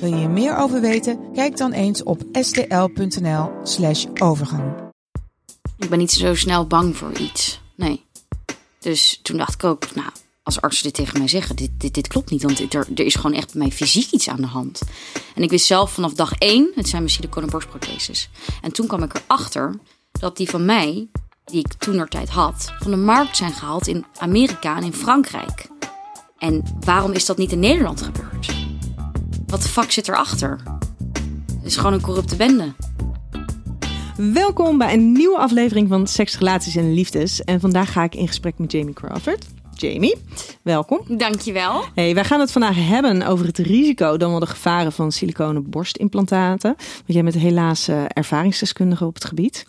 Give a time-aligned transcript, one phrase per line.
[0.00, 1.32] Wil je hier meer over weten?
[1.32, 4.72] Kijk dan eens op stl.nl/slash overgang.
[5.76, 7.60] Ik ben niet zo snel bang voor iets.
[7.76, 8.04] Nee.
[8.78, 10.08] Dus toen dacht ik ook, nou,
[10.42, 12.42] als artsen dit tegen mij zeggen, dit, dit, dit klopt niet.
[12.42, 14.82] Want er, er is gewoon echt bij mij fysiek iets aan de hand.
[15.34, 18.30] En ik wist zelf vanaf dag één, het zijn mijn siliconen borstprotheses.
[18.62, 19.74] En toen kwam ik erachter
[20.12, 21.08] dat die van mij,
[21.44, 25.68] die ik toen tijd had, van de markt zijn gehaald in Amerika en in Frankrijk.
[26.38, 28.69] En waarom is dat niet in Nederland gebeurd?
[29.50, 30.58] Wat de fuck zit erachter?
[31.56, 32.72] Het is gewoon een corrupte bende.
[34.16, 37.44] Welkom bij een nieuwe aflevering van Seks, Relaties en Liefdes.
[37.44, 39.46] En vandaag ga ik in gesprek met Jamie Crawford.
[39.74, 40.16] Jamie,
[40.62, 41.00] welkom.
[41.08, 41.84] Dankjewel.
[41.94, 45.70] Hey, wij gaan het vandaag hebben over het risico, dan wel de gevaren van siliconen
[45.70, 46.74] borstimplantaten.
[46.76, 49.66] Want jij bent helaas eh, ervaringsdeskundige op het gebied.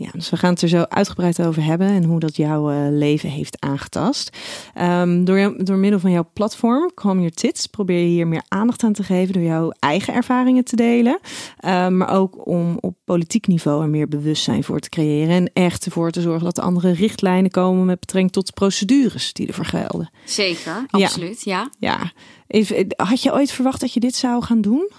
[0.00, 2.76] Ja, dus we gaan het er zo uitgebreid over hebben en hoe dat jouw eh,
[2.90, 4.36] leven heeft aangetast.
[4.74, 8.82] Ehm, door, door middel van jouw platform, Calm Your Tits, probeer je hier meer aandacht
[8.82, 11.18] aan te geven door jouw eigen ervaringen te delen.
[11.58, 15.34] Ehm, maar ook om op politiek niveau er meer bewustzijn voor te creëren.
[15.34, 19.32] En echt ervoor te zorgen dat er andere richtlijnen komen met betrekking tot de procedures
[19.32, 20.10] die ervoor gelden.
[20.24, 21.70] Zeker, absoluut, ja.
[21.78, 22.12] Ja,
[22.46, 24.90] even, had je ooit verwacht dat je dit zou gaan doen?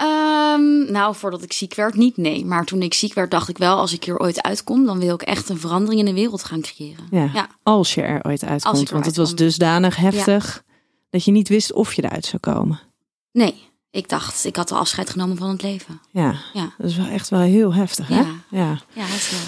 [0.00, 2.44] Ehm, nou, voordat ik ziek werd, niet nee.
[2.44, 5.14] Maar toen ik ziek werd, dacht ik wel, als ik hier ooit uitkom, dan wil
[5.14, 7.06] ik echt een verandering in de wereld gaan creëren.
[7.10, 7.48] Ja, Ja.
[7.62, 8.90] als je er ooit uitkomt.
[8.90, 10.62] Want het was dusdanig heftig
[11.10, 12.80] dat je niet wist of je eruit zou komen.
[13.32, 13.54] Nee,
[13.90, 16.00] ik dacht, ik had al afscheid genomen van het leven.
[16.10, 18.14] Ja, Ja, dat is wel echt wel heel heftig, hè?
[18.14, 18.26] Ja.
[18.50, 18.80] ja.
[18.92, 19.40] ja dat is wel.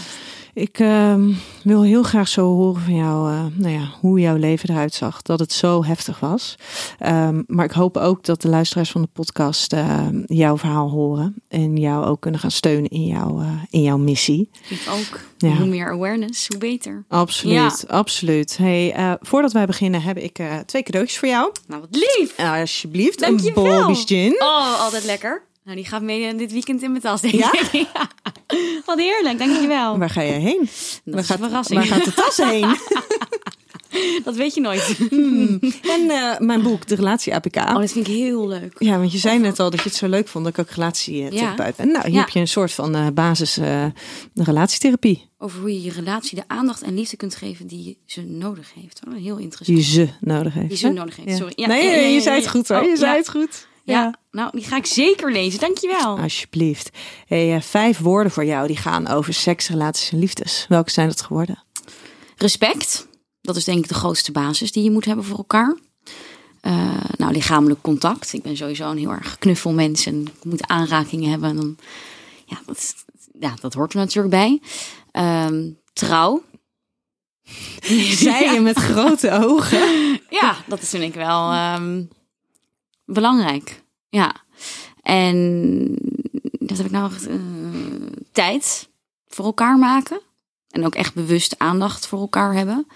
[0.54, 1.32] Ik ehm,
[1.64, 5.22] wil heel graag zo horen van jou, eh, nou ja, hoe jouw leven eruit zag.
[5.22, 6.54] Dat het zo heftig was.
[6.98, 11.42] Ehm, maar ik hoop ook dat de luisteraars van de podcast eh, jouw verhaal horen.
[11.48, 14.50] En jou ook kunnen gaan steunen in, jouw eh, in jouw missie.
[14.68, 15.20] Ik ook.
[15.38, 15.56] Ja.
[15.56, 17.04] Hoe meer awareness, hoe beter.
[17.08, 18.56] Absoluut, absoluut.
[18.56, 21.52] Hey, eh, voordat wij beginnen heb ik twee cadeautjes voor jou.
[21.66, 22.38] Nou, wat lief.
[22.38, 23.80] Alsjeblieft, een Dankjewel.
[23.86, 24.34] Bobby's Gin.
[24.42, 25.42] Oh, altijd lekker.
[25.64, 27.52] Nou, die gaat mee dit weekend in mijn tas, denk Ja?
[27.52, 27.70] ik.
[27.94, 28.10] Ja.
[28.96, 29.98] Wat heerlijk, dankjewel.
[29.98, 30.58] Waar ga jij heen?
[30.60, 30.68] Dat
[31.04, 31.78] waar, is gaat, verrassing.
[31.78, 32.76] waar gaat de tas heen?
[34.24, 34.96] Dat weet je nooit.
[35.96, 37.56] en eh, mijn boek, De Relatie APK.
[37.56, 38.74] Oh, dat vind ik heel leuk.
[38.78, 40.70] Ja, want je zei net al dat je het zo leuk vond dat ik ook
[40.70, 41.86] relatietherapeut ben.
[41.92, 42.20] Nou, hier Ja.
[42.20, 43.84] heb je een soort van eh, basis eh,
[44.34, 45.28] relatietherapie.
[45.38, 49.00] Over hoe je je relatie de aandacht en liefde kunt geven die ze nodig heeft.
[49.08, 49.78] Oh, heel interessant.
[49.78, 50.68] Die ze nodig heeft.
[50.68, 50.92] Die ze hè?
[50.92, 51.36] nodig heeft, Ja.
[51.36, 51.52] sorry.
[51.66, 52.80] Nee, je zei het goed hoor.
[52.80, 53.66] Oh, je zei het goed.
[53.84, 54.18] Ja.
[54.30, 55.60] nou, die ga ik zeker lezen.
[55.60, 56.18] Dankjewel.
[56.18, 56.90] Alsjeblieft.
[57.26, 60.66] Hey, eh, vijf woorden voor jou die gaan over seks, relaties en liefdes.
[60.68, 61.62] Welke zijn dat geworden?
[62.36, 63.06] Respect.
[63.40, 65.76] Dat is denk ik de grootste basis die je moet hebben voor elkaar.
[66.60, 68.32] Eh, nou, lichamelijk contact.
[68.32, 71.48] Ik ben sowieso een heel erg knuffelmens en ik moet aanrakingen hebben.
[71.48, 71.76] En dan,
[72.46, 72.94] ja, dat,
[73.40, 74.60] ja, dat hoort er natuurlijk bij.
[75.10, 76.42] Ehm, trouw.
[78.24, 79.80] Zei je met grote ogen.
[80.40, 82.04] Ja, dat is vind ik wel ehm,
[83.04, 83.82] belangrijk.
[84.08, 84.34] Ja.
[85.02, 85.96] En
[86.58, 87.36] dat heb ik nou echt, eh,
[88.32, 88.88] tijd
[89.28, 90.20] voor elkaar maken.
[90.70, 92.86] En ook echt bewust aandacht voor elkaar hebben.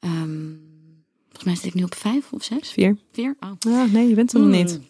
[0.00, 0.48] Ehm,
[1.24, 2.70] volgens mij zit ik nu op vijf of zes.
[2.70, 2.96] Vier.
[3.12, 3.36] Vier?
[3.40, 3.50] Oh.
[3.58, 4.54] Ja, nee, je bent er nog Mm.
[4.54, 4.80] niet.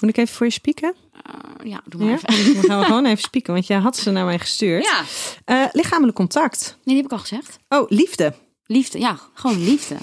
[0.00, 0.94] Moet ik even voor je spieken?
[1.22, 2.18] Eh, ja, doe maar Ja?
[2.26, 2.54] even.
[2.54, 4.84] Dan gaan we gewoon even spieken, want jij had ze naar mij gestuurd.
[4.84, 5.02] Ja.
[5.44, 6.66] Eh, lichamelijk contact.
[6.74, 7.56] Nee, die heb ik al gezegd.
[7.68, 8.34] Oh, liefde.
[8.66, 8.98] Liefde.
[8.98, 9.96] Ja, gewoon liefde.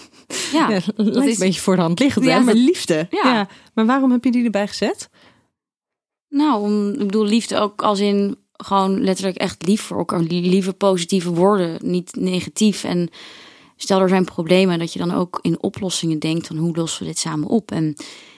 [0.54, 0.70] Ja.
[0.70, 2.32] Ja, is- een beetje voor de hand liggend, hè?
[2.32, 3.08] Ja, maar dat- liefde.
[3.10, 3.48] Ja.
[3.74, 5.10] Maar waarom heb je die erbij gezet?
[6.30, 10.20] Nou, om, ik bedoel liefde ook als in gewoon letterlijk echt lief voor elkaar.
[10.20, 12.84] Lieve positieve woorden, niet negatief.
[12.84, 13.10] En
[13.78, 17.08] stel er zijn problemen, dat je dan ook in oplossingen denkt van hoe lossen we
[17.08, 17.72] dit samen op.
[17.72, 17.88] En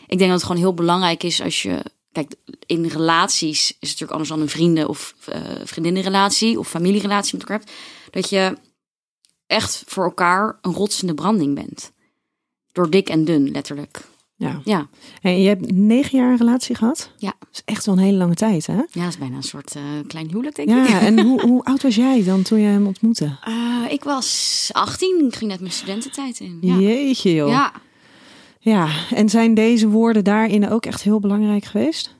[0.07, 1.79] ik denk dat het gewoon heel belangrijk is als je...
[2.11, 7.37] Kijk, in relaties is het natuurlijk anders dan een vrienden- of eh vriendinnenrelatie of familierelatie
[7.37, 7.71] met elkaar hebt.
[8.11, 8.57] Dat je
[9.47, 11.91] echt voor elkaar een rotsende branding bent.
[12.75, 14.01] Door dik en dun, letterlijk.
[14.37, 14.61] Ja.
[14.63, 14.87] Ja,
[15.21, 17.11] En je hebt negen jaar een relatie gehad?
[17.17, 17.33] Ja.
[17.39, 18.73] Dat is echt wel een hele lange tijd, hè?
[18.73, 20.87] ja dat is bijna een soort eh, klein huwelijk, denk ik.
[20.87, 23.37] Ja, en hoe, hoe oud was jij dan toen je hem ontmoette?
[23.43, 26.57] Eh, ik was 18, ik ging net mijn studententijd in.
[26.61, 27.49] Ja, Jeetje, joh.
[27.49, 27.71] ja.
[28.59, 32.15] Ja, en zijn deze woorden daarin ook echt heel belangrijk geweest?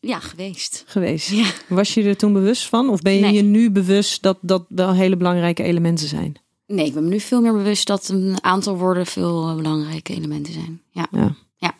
[0.00, 0.84] ja geweest.
[0.86, 1.30] Geweest.
[1.30, 1.46] Ja.
[1.68, 2.88] Was je er toen bewust van?
[2.88, 3.32] Of ben je Nee.
[3.32, 6.34] je nu bewust dat dat wel hele belangrijke elementen zijn?
[6.70, 10.14] Nee, ik ben me nu veel meer bewust dat een aantal woorden veel eh, belangrijke
[10.14, 10.82] elementen zijn.
[10.90, 11.06] Ja.
[11.10, 11.34] Ja.
[11.56, 11.74] ja.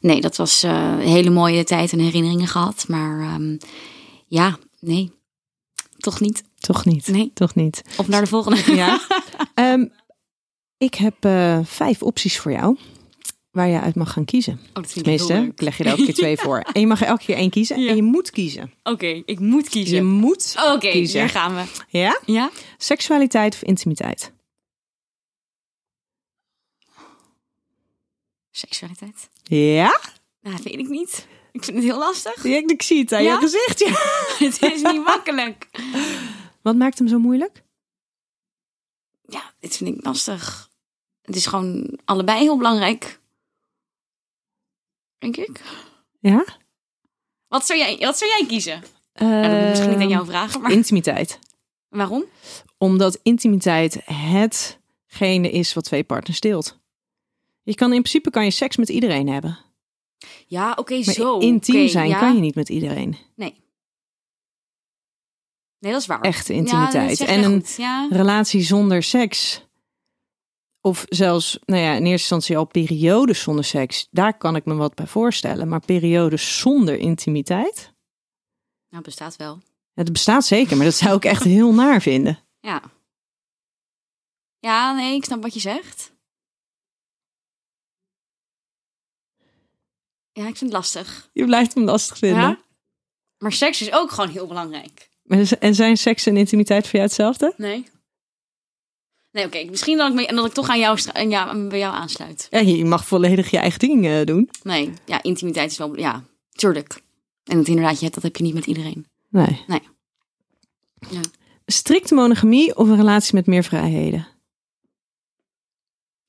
[0.00, 2.84] Nee, dat was eh, een hele mooie tijd en herinneringen gehad.
[2.88, 3.56] Maar ehm,
[4.26, 5.12] ja, nee,
[5.98, 6.44] toch niet.
[6.58, 7.06] Toch niet.
[7.06, 7.30] Nee.
[7.34, 7.82] Toch niet.
[7.96, 8.74] Op naar de volgende.
[8.74, 9.00] Ja.
[9.54, 9.86] Ehm,
[10.78, 12.76] ik heb eh, vijf opties voor jou.
[13.50, 14.52] Waar je uit mag gaan kiezen.
[14.52, 16.58] Oh, dat vind ik Tenminste, ik leg je er elke keer twee voor.
[16.72, 17.80] En je mag elke keer één kiezen.
[17.80, 17.88] Ja.
[17.90, 18.72] En je moet kiezen.
[18.82, 20.06] Oké, ik moet Je kiezen.
[20.06, 21.20] moet Oké, kiezen.
[21.20, 21.64] hier gaan we.
[21.88, 22.20] Ja?
[22.26, 22.50] Ja?
[22.78, 24.32] Seksualiteit of intimiteit?
[28.50, 29.28] Seksualiteit?
[29.42, 30.00] Ja?
[30.40, 31.26] Nou, weet ik niet.
[31.52, 32.42] Ik vind het heel lastig.
[32.44, 33.32] Ja, ik zie het aan Ja?
[33.32, 33.78] je gezicht.
[33.78, 33.92] Ja.
[34.46, 35.68] het is niet makkelijk.
[36.62, 37.62] Wat maakt hem zo moeilijk?
[39.28, 40.68] Ja, dit vind ik lastig.
[41.22, 43.19] Het is gewoon allebei heel belangrijk.
[45.20, 45.60] Denk ik.
[46.20, 46.44] Ja?
[47.48, 48.82] Wat zou jij, wat zou jij kiezen?
[49.12, 51.38] Ja, dat moet ik misschien niet aan jou vragen, maar Intimiteit.
[51.88, 52.24] waarom?
[52.78, 56.78] Omdat intimiteit hetgene is wat twee partners deelt.
[57.62, 59.58] Je kan in principe kan je seks met iedereen hebben.
[60.46, 61.38] Ja, oké, zo.
[61.38, 62.18] intiem zijn ja.
[62.18, 63.16] kan je niet met iedereen.
[63.36, 63.54] Nee.
[65.78, 66.20] Nee, dat is waar.
[66.20, 67.20] Echte intimiteit.
[67.20, 67.64] en een.
[67.76, 68.08] Ja.
[68.10, 69.64] relatie zonder seks.
[70.80, 74.08] Of zelfs, nou ja, in eerste instantie al periodes zonder seks.
[74.10, 75.68] Daar kan ik me wat bij voorstellen.
[75.68, 77.92] Maar periodes zonder intimiteit.
[78.88, 79.60] Nou, bestaat wel.
[79.94, 82.38] Het bestaat zeker, maar dat zou ik echt heel naar vinden.
[82.60, 82.82] Ja.
[84.58, 86.12] Ja, nee, ik snap wat je zegt.
[90.32, 91.30] Ja, ik vind het lastig.
[91.32, 92.40] Je blijft hem lastig vinden.
[92.40, 92.60] Ja?
[93.38, 95.08] Maar seks is ook gewoon heel belangrijk.
[95.58, 97.54] En zijn seks en intimiteit voor jou hetzelfde?
[97.56, 97.88] Nee.
[99.32, 99.64] Nee, oké.
[99.64, 100.98] Misschien dat ik, me, dat ik toch aan jou,
[101.28, 102.46] jou, bij jou aansluit.
[102.50, 104.48] Ja, je mag volledig je eigen ding eh, doen.
[104.62, 105.98] Nee, ja, intimiteit is wel...
[105.98, 107.02] Ja, tuurlijk.
[107.44, 109.06] En het inderdaad, je hebt, dat heb je niet met iedereen.
[109.28, 109.64] Nee.
[109.66, 109.82] Nee.
[111.10, 111.20] Ja.
[111.66, 114.26] Strikte monogamie of een relatie met meer vrijheden?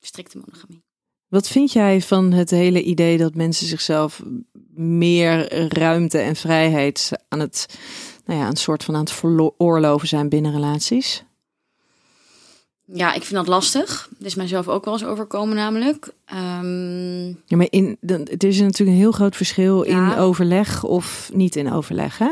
[0.00, 0.82] Strikte monogamie.
[1.28, 4.22] Wat vind jij van het hele idee dat mensen zichzelf
[4.74, 7.78] meer ruimte en vrijheid aan het,
[8.24, 11.24] nou ja, een soort van aan het veroorloven zijn binnen relaties?
[12.84, 14.08] Ja, ik vind dat lastig.
[14.18, 16.12] Dit is mijzelf ook wel eens overkomen namelijk.
[16.24, 20.12] Ehm, Ja, maar in, dan, er is natuurlijk een heel groot verschil Ja.
[20.12, 22.18] in overleg of niet in overleg.
[22.18, 22.30] Hè?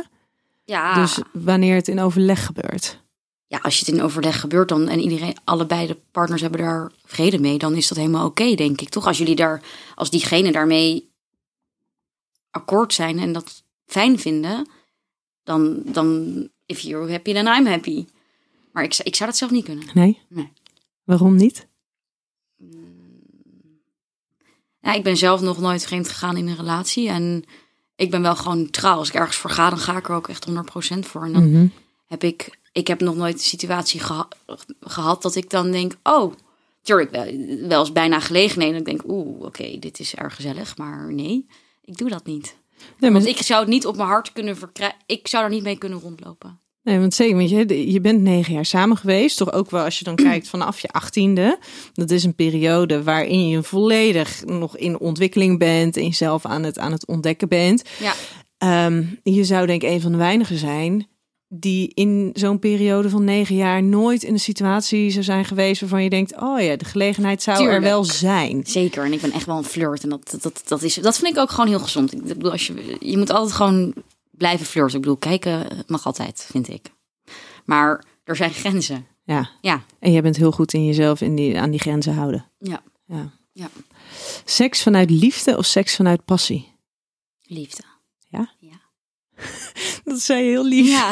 [0.64, 2.98] ja, Dus wanneer het in overleg gebeurt.
[3.46, 6.90] ja, als je het in overleg gebeurt dan en iedereen, allebei de partners hebben daar
[7.04, 8.88] vrede mee, dan is dat helemaal oké, denk ik.
[8.88, 9.62] Toch als jullie daar,
[9.94, 11.10] als diegene daarmee
[12.50, 14.68] akkoord zijn en dat fijn vinden,
[15.44, 18.06] dan, dan if you're happy, then I'm happy.
[18.72, 19.84] Maar ik, zou- ik zou dat zelf niet kunnen.
[19.94, 20.20] Nee?
[20.28, 20.52] Nee.
[21.04, 21.68] Waarom niet?
[24.80, 27.44] Ja, ik ben zelf nog nooit vreemd gegaan in een relatie en
[27.96, 28.96] ik ben wel gewoon trouw.
[28.96, 31.24] Als ik ergens voor ga, dan ga ik er ook echt 100% voor.
[31.24, 31.66] En dan Mhm.
[32.06, 34.28] heb ik, ik heb nog nooit de situatie geha-
[34.80, 36.34] gehad dat ik dan denk, oh,
[36.82, 37.24] tuurlijk wel,
[37.68, 38.74] wel eens bijna gelegenheden.
[38.74, 41.46] En ik denk, oeh, oké, dit is erg gezellig, maar nee,
[41.84, 42.56] ik doe dat niet.
[42.98, 44.98] Nee, maar, Want ik zou het niet op mijn hart kunnen verkrijgen.
[45.06, 46.60] Ik zou er niet mee kunnen rondlopen.
[46.82, 49.36] Nee, want zeker, want je, je bent negen jaar samen geweest.
[49.36, 51.58] Toch ook wel als je dan kijkt vanaf je achttiende.
[51.92, 55.96] Dat is een periode waarin je volledig nog in ontwikkeling bent.
[55.96, 57.82] En jezelf aan het, aan het ontdekken bent.
[58.00, 58.12] Ja,
[58.60, 61.08] Ehm, je zou denk ik een van de weinigen zijn
[61.48, 66.02] die in zo'n periode van negen jaar nooit in een situatie zou zijn geweest waarvan
[66.02, 67.78] je denkt, oh ja, de gelegenheid zou Tuurlijk.
[67.78, 68.62] er wel zijn.
[68.66, 69.04] zeker.
[69.04, 70.02] En ik ben echt wel een flirt.
[70.02, 72.12] En dat, dat, dat, is, dat vind ik ook gewoon heel gezond.
[72.12, 73.94] Ik bedoel, als je, je moet altijd gewoon
[74.40, 74.94] blijven flirten.
[74.94, 76.90] Ik bedoel, kijken mag altijd, vind ik.
[77.64, 79.06] Maar er zijn grenzen.
[79.24, 82.50] Ja, Ja, en jij bent heel goed in jezelf in die, aan die grenzen houden.
[82.58, 83.30] ja, Ja.
[83.52, 83.68] ja.
[84.44, 86.72] Seks vanuit liefde of seks vanuit passie?
[87.42, 87.82] Liefde.
[88.28, 88.54] Ja?
[88.58, 88.80] Ja.
[90.04, 90.88] Dat zei je heel lief.
[90.88, 91.10] Ja.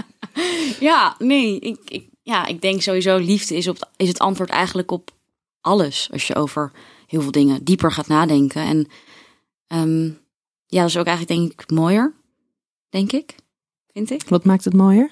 [0.90, 1.58] ja, nee.
[1.60, 5.10] Ik, ik, ja, ik denk sowieso liefde is, op, is het antwoord eigenlijk op
[5.60, 6.08] alles.
[6.12, 6.72] Als je over
[7.06, 8.62] heel veel dingen dieper gaat nadenken.
[8.62, 8.86] En
[9.66, 10.10] ehm,
[10.70, 12.14] ja, dat is ook eigenlijk denk ik mooier.
[12.88, 13.34] Denk ik.
[13.92, 14.28] Vind ik.
[14.28, 15.10] Wat maakt het mooier?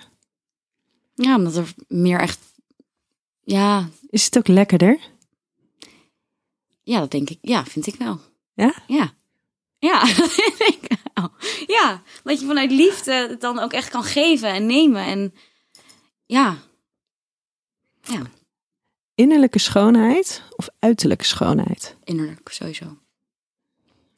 [1.15, 2.39] Ja, omdat er meer echt...
[3.41, 4.99] Ja, Is het ook lekkerder?
[6.83, 7.39] ja, dat denk ik.
[7.41, 8.21] Ja, vind ik wel.
[8.55, 8.75] Ja?
[8.87, 9.13] Ja.
[9.79, 10.03] Ja,
[10.73, 11.31] ik wel.
[11.67, 15.05] Ja, dat je vanuit liefde het dan ook echt kan geven en nemen.
[15.05, 15.35] En
[16.27, 16.57] ja.
[18.03, 18.23] Ja,
[19.15, 21.97] Innerlijke schoonheid of uiterlijke schoonheid?
[22.05, 22.99] innerlijk sowieso.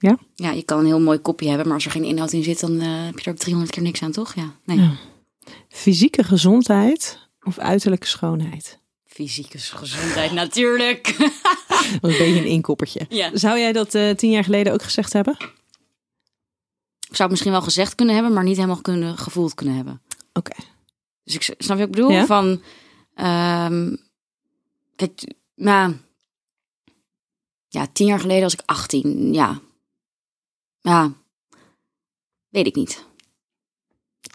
[0.01, 0.19] Ja?
[0.35, 2.61] Ja, je kan een heel mooi kopje hebben, maar als er geen inhoud in zit,
[2.61, 4.35] dan eh, heb je er ook 300 keer niks aan, toch?
[4.35, 4.55] Ja.
[4.65, 4.79] Nee.
[4.79, 4.93] Ja.
[5.69, 8.79] Fysieke gezondheid of uiterlijke schoonheid?
[9.05, 11.17] Fysieke gezondheid, natuurlijk.
[12.01, 13.07] Dat is een beetje een inkoppertje.
[13.09, 13.31] ja.
[13.37, 15.37] Zou jij dat eh, tien jaar geleden ook gezegd hebben?
[17.01, 20.03] Ik zou het misschien wel gezegd kunnen hebben, maar niet helemaal kunnen, gevoeld kunnen hebben.
[20.33, 20.57] Oké.
[21.25, 22.11] Dus ik snap je wat ik bedoel?
[22.11, 22.27] Ja.
[22.27, 22.63] Van,
[23.15, 23.97] ehm,
[24.97, 25.97] kijk, nou,
[27.69, 29.33] ja, tien jaar geleden was ik 18.
[29.33, 29.61] Ja,
[30.81, 31.13] Ja,
[32.49, 33.05] weet ik niet.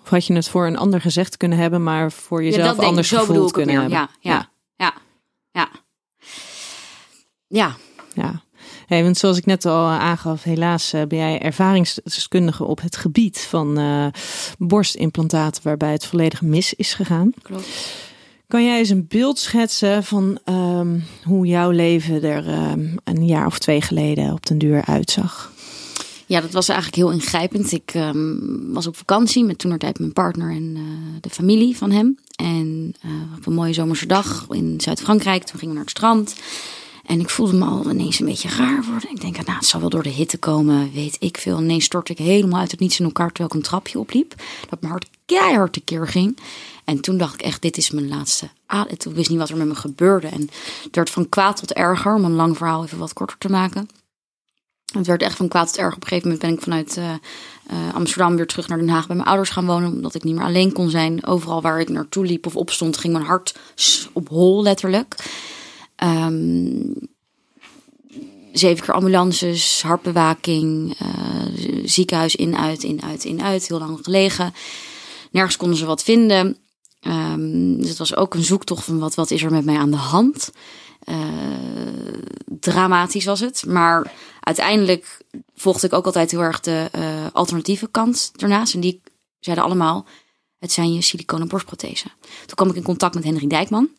[0.04, 2.84] Of had je het voor een ander gezegd kunnen hebben, maar voor jezelf ik.
[2.84, 3.94] anders gevoeld kunnen hebben?
[3.94, 4.94] Ja, ja, ja,
[5.52, 5.70] ja.
[7.48, 7.76] Ja,
[8.14, 8.44] Ja,
[8.88, 13.40] hey, want zoals ik net al aangaf, helaas eh, ben jij ervaringsdeskundige op het gebied
[13.40, 14.08] van eh,
[14.58, 17.34] borstimplantaten, waarbij het volledig mis is gegaan.
[17.42, 17.68] klopt.
[18.48, 23.46] Kan jij eens een beeld schetsen van ehm, hoe jouw leven er ehm, een jaar
[23.46, 25.52] of twee geleden op den duur uitzag?
[26.26, 27.72] Ja, dat was eigenlijk heel ingrijpend.
[27.72, 28.38] Ik ehm,
[28.74, 30.82] was op vakantie met toenertijd mijn partner en eh,
[31.22, 32.18] de familie van hem.
[32.36, 35.44] En eh, op een mooie zomerse dag in Zuid-Frankrijk.
[35.44, 36.36] Toen gingen we naar het strand.
[37.06, 39.10] En ik voelde me al ineens een beetje raar worden.
[39.10, 41.62] Ik denk, nou, het zal wel door de hitte komen, weet ik veel.
[41.62, 44.36] Ineens stortte ik helemaal uit het niets in elkaar terwijl ik een trapje opliep.
[44.70, 46.38] Dat mijn hart keihard tekeer ging.
[46.84, 48.98] En toen dacht ik echt, dit is mijn laatste adem.
[48.98, 50.28] Toen wist niet wat er met me gebeurde.
[50.28, 50.50] En
[50.84, 53.90] het werd van kwaad tot erger, om een lang verhaal even wat korter te maken.
[54.94, 55.96] Het werd echt van kwaad tot erg.
[55.96, 57.12] Op een gegeven moment ben ik vanuit eh,
[57.68, 59.92] eh, Amsterdam weer terug naar Den Haag bij mijn ouders gaan wonen.
[59.92, 61.26] Omdat ik niet meer alleen kon zijn.
[61.26, 63.56] Overal waar ik naartoe liep of opstond, ging mijn hart
[64.14, 65.16] op hol letterlijk.
[65.96, 66.92] Ehm,
[68.52, 71.08] zeven keer ambulances, hartbewaking, eh,
[71.84, 73.68] ziekenhuis in, uit, in, uit, in, uit.
[73.68, 74.54] Heel lang gelegen.
[75.32, 76.58] Nergens konden ze wat vinden.
[77.06, 79.92] Ehm, dus het was ook een zoektocht van wat, wat is er met mij aan
[79.92, 80.52] de hand.
[81.00, 81.18] Eh,
[82.60, 83.66] dramatisch was het.
[83.66, 85.22] Maar uiteindelijk
[85.56, 88.74] volgde ik ook altijd heel erg de eh, alternatieve kant ernaast.
[88.74, 89.02] En die
[89.40, 90.06] zeiden allemaal,
[90.60, 92.12] het zijn je siliconen borstprothesen.
[92.20, 93.90] Toen kwam ik in contact met Henry Dijkman.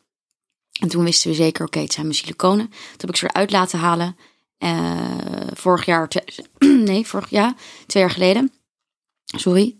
[0.81, 2.69] En toen wisten we zeker, oké, het zijn mijn siliconen.
[2.69, 4.17] Toen heb ik ze eruit laten halen.
[4.59, 6.09] Eh, vorig jaar,
[6.59, 7.55] nee, vorig jaar,
[7.87, 8.53] twee jaar geleden.
[9.25, 9.77] Sorry,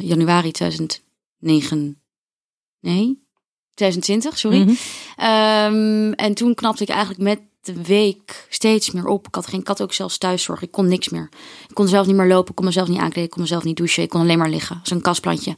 [0.00, 2.01] januari 2009.
[2.82, 3.22] Nee,
[3.74, 4.60] 2020, sorry.
[4.60, 4.74] Mhm.
[5.16, 9.26] Ehm, en toen knapte ik eigenlijk met de week steeds meer op.
[9.26, 10.62] Ik had, geen, ik had ook zelfs thuiszorg.
[10.62, 11.28] Ik kon niks meer.
[11.68, 12.50] Ik kon zelf niet meer lopen.
[12.50, 13.24] Ik kon mezelf niet aankleden.
[13.24, 14.02] Ik kon mezelf niet douchen.
[14.02, 14.78] Ik kon alleen maar liggen.
[14.80, 15.56] Als een kastplantje.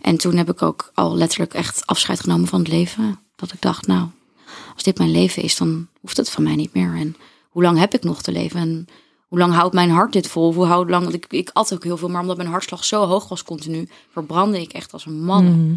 [0.00, 3.20] En toen heb ik ook al letterlijk echt afscheid genomen van het leven.
[3.36, 4.08] Dat ik dacht, nou,
[4.74, 6.94] als dit mijn leven is, dan hoeft het van mij niet meer.
[6.96, 7.16] En
[7.48, 8.60] hoe lang heb ik nog te leven?
[8.60, 8.86] En
[9.28, 10.54] hoe lang houdt mijn hart dit vol?
[10.54, 11.02] Hoe houdt lang?
[11.02, 13.88] Want ik, ik at ook heel veel, maar omdat mijn hartslag zo hoog was continu,
[14.10, 15.44] verbrandde ik echt als een man.
[15.44, 15.74] Mhm.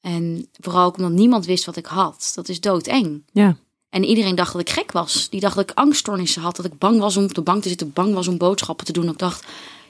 [0.00, 2.32] En vooral ook omdat niemand wist wat ik had.
[2.34, 3.22] Dat is doodeng.
[3.32, 3.56] Ja,
[3.90, 5.28] En iedereen dacht dat ik gek was.
[5.30, 6.56] Die dacht dat ik angststoornissen had.
[6.56, 7.92] Dat ik bang was om op de bank te zitten.
[7.92, 9.08] Bang was om boodschappen te doen.
[9.08, 9.46] Ik dacht,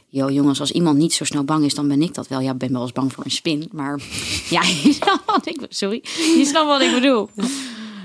[0.09, 2.41] yo jongens, als iemand niet zo snel bang is, dan ben ik dat wel.
[2.41, 3.69] Ja, ik ben wel eens bang voor een spin.
[3.73, 4.01] Maar
[4.57, 6.01] ja, je snapt wat ik, sorry.
[6.05, 7.31] Je snapt wat ik bedoel.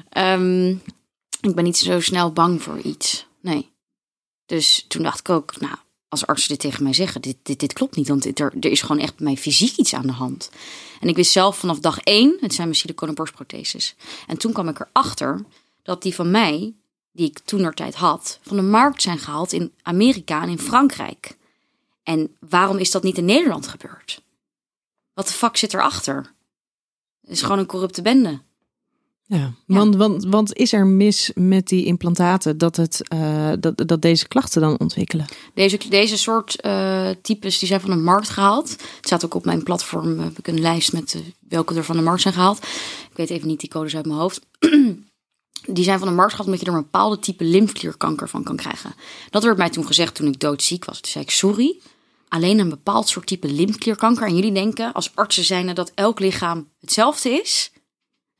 [0.09, 0.69] Ehm,
[1.41, 3.25] ik ben niet zo snel bang voor iets.
[3.41, 3.71] Nee.
[4.45, 5.75] Dus toen dacht ik ook, nou,
[6.13, 8.07] als artsen dit tegen mij zeggen, dit, dit, dit klopt niet.
[8.07, 10.49] Want er, er is gewoon echt bij mij fysiek iets aan de hand.
[10.99, 13.95] En ik wist zelf vanaf dag één, het zijn mijn siliconen borstprotheses.
[14.27, 15.45] En toen kwam ik erachter
[15.83, 16.73] dat die van mij,
[17.11, 21.37] die ik toen tijd had, van de markt zijn gehaald in Amerika en in Frankrijk.
[22.03, 24.21] En waarom is dat niet in Nederland gebeurd?
[25.13, 26.33] Wat de fuck zit erachter?
[27.21, 28.41] Het is gewoon een corrupte bende.
[29.25, 29.53] Ja.
[29.65, 34.27] Want, want, want is er mis met die implantaten dat, het, eh, dat, dat deze
[34.27, 35.25] klachten dan ontwikkelen?
[35.53, 38.69] Deze, deze soort eh, types die zijn van de markt gehaald.
[38.69, 40.19] Het staat ook op mijn platform.
[40.19, 42.57] Heb ik een lijst met eh, welke er van de markt zijn gehaald.
[43.11, 44.41] Ik weet even niet die codes uit mijn hoofd.
[45.75, 48.55] die zijn van de markt gehaald omdat je er een bepaalde type lymfklierkanker van kan
[48.55, 48.95] krijgen.
[49.29, 50.99] Dat werd mij toen gezegd toen ik doodziek was.
[50.99, 51.79] Toen zei ik sorry.
[52.27, 54.27] Alleen een bepaald soort type lymfklierkanker.
[54.27, 57.71] En jullie denken als artsen zijn dat elk lichaam hetzelfde is.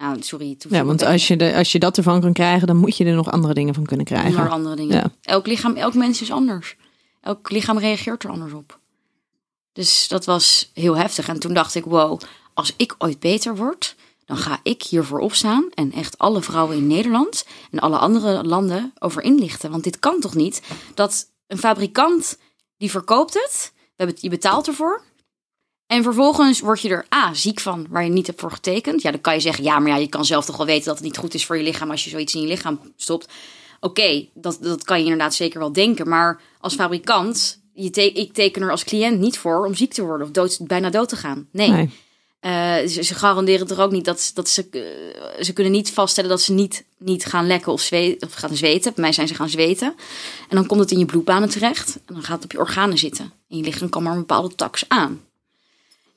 [0.04, 0.58] Nou, sorry.
[0.70, 3.16] Ja, want als je, de, als je dat ervan kan krijgen, dan moet je er
[3.16, 4.30] nog andere dingen van kunnen krijgen.
[4.30, 4.96] Onder andere dingen.
[4.96, 5.12] Ja.
[5.22, 6.76] Elk lichaam, elk mens is anders.
[7.22, 8.80] Elk lichaam reageert er anders op.
[9.74, 11.28] Dus dat was heel heftig.
[11.28, 12.20] En toen dacht ik, wow,
[12.54, 13.96] als ik ooit beter word,
[14.26, 18.94] dan ga ik hiervoor opstaan en echt alle vrouwen in Nederland en alle andere landen
[19.00, 19.72] over inlichten.
[19.72, 20.62] Want dit kan toch niet
[20.94, 22.38] dat een fabrikant
[22.78, 23.72] die verkoopt het-
[24.22, 25.04] je betaalt ervoor.
[25.88, 29.02] En vervolgens word je er A, ziek van, waar je niet hebt voor getekend.
[29.02, 30.96] Ja, dan kan je zeggen, ja, maar ja, je kan zelf toch wel weten dat
[30.96, 33.28] het niet goed is voor je lichaam als je zoiets in je lichaam stopt.
[33.80, 36.10] Oké, dat, dat kan je inderdaad zeker wel denken.
[36.10, 40.04] Maar als fabrikant, je te- ik teken er als cliënt niet voor om ziek te
[40.06, 41.48] worden of dood, bijna dood te gaan.
[41.52, 41.70] Nee.
[41.70, 41.90] Nee.
[42.40, 44.68] Eh, ze, ze garanderen er ook niet dat, dat ze.
[44.72, 48.94] eh, ze kunnen niet vaststellen dat ze niet, niet gaan lekken of, of gaan zweten.
[48.94, 49.96] Bij mij zijn ze gaan zweten.
[50.50, 51.96] En dan komt het in je bloedbanen terecht.
[52.06, 53.34] En dan gaat het op je organen zitten.
[53.50, 55.22] En je lichaam kan maar een bepaalde tax aan.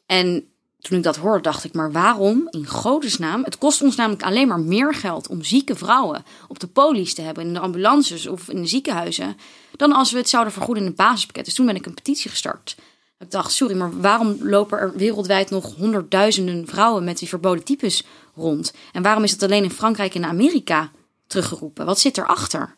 [0.06, 0.48] En
[0.80, 3.44] toen ik dat hoorde, dacht ik, maar waarom in godesnaam?
[3.44, 7.22] Het kost ons namelijk alleen maar meer geld om zieke vrouwen op de polies te
[7.22, 9.36] hebben, in de ambulances of in de ziekenhuizen,
[9.76, 11.44] dan als we het zouden vergoeden in een basispakket.
[11.44, 12.76] Dus toen ben ik een petitie gestart.
[13.18, 18.04] Ik dacht, sorry, maar waarom lopen er wereldwijd nog honderdduizenden vrouwen met die verboden types
[18.34, 18.72] rond?
[18.92, 20.90] En waarom is het alleen in Frankrijk en Amerika
[21.26, 21.86] teruggeroepen?
[21.86, 22.76] Wat zit erachter?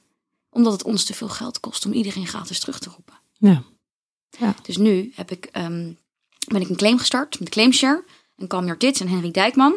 [0.51, 3.15] Omdat het ons te veel geld kost om iedereen gratis terug te roepen.
[4.39, 4.55] Ja.
[4.63, 5.93] Dus nu heb ik, ehm,
[6.49, 8.05] ben ik een claim gestart met Claimshare.
[8.37, 9.77] En Calm Tits en Henry Dijkman.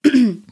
[0.00, 0.44] en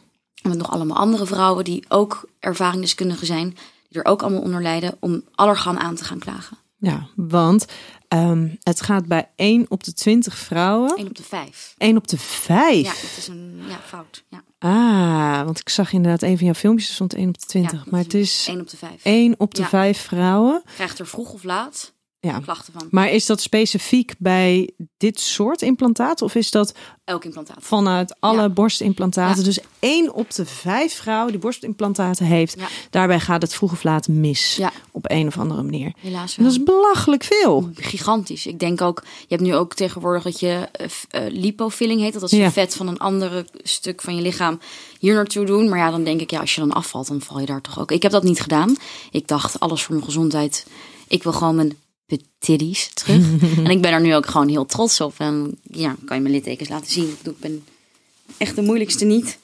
[0.43, 3.57] met nog allemaal andere vrouwen die ook ervaringsdeskundigen zijn.
[3.89, 6.57] Die er ook allemaal onder lijden om allergan aan te gaan klagen.
[6.81, 7.67] Ja, want
[8.09, 10.97] ehm, het gaat bij 1 op de 20 vrouwen.
[10.97, 11.75] 1 op de 5.
[11.79, 12.85] 1 op de 5.
[12.85, 14.25] Ja, het is een ja, fout.
[14.29, 14.43] Ja.
[14.59, 17.73] Ah, want ik zag inderdaad een van jouw filmpjes, stond 1 op de 20.
[17.85, 19.05] Ja, maar het is 1 op de 5.
[19.05, 19.69] 1 op de Ja.
[19.69, 20.63] 5 vrouwen.
[20.75, 22.39] Krijgt er vroeg of laat Ja.
[22.39, 22.89] klachten van.
[22.91, 26.27] Maar is dat specifiek bij dit soort implantaten?
[26.27, 27.57] Of is dat Elk implantaat.
[27.61, 28.49] vanuit alle Ja.
[28.49, 29.39] borstimplantaten?
[29.39, 29.45] Ja.
[29.45, 32.67] Dus 1 op de 5 vrouwen die borstimplantaten heeft, Ja.
[32.91, 34.61] daarbij gaat het vroeg of laat mis.
[34.91, 35.93] Op een of andere manier.
[35.99, 36.53] Helaas En wel.
[36.53, 37.71] dat is belachelijk veel.
[37.75, 38.47] gigantisch.
[38.47, 40.87] Ik denk ook, je hebt nu ook tegenwoordig dat je eh,
[41.27, 42.13] eh, lipofilling heet.
[42.13, 44.61] Dat als je vet van een andere stuk van je lichaam
[44.99, 45.69] hier naartoe doen.
[45.69, 47.81] Maar ja, dan denk ik, ja, als je dan afvalt, dan val je daar toch
[47.81, 47.91] ook.
[47.93, 48.77] Ik heb dat niet gedaan.
[49.11, 50.67] Ik dacht, alles voor mijn gezondheid.
[51.09, 51.77] Ik wil gewoon mijn
[52.09, 53.25] petitties terug.
[53.65, 55.15] en ik ben er nu ook gewoon heel trots op.
[55.19, 57.09] En ja, kan je mijn littekens laten zien.
[57.09, 57.65] Ik bedoel, Ik ben
[58.37, 59.39] echt de moeilijkste niet.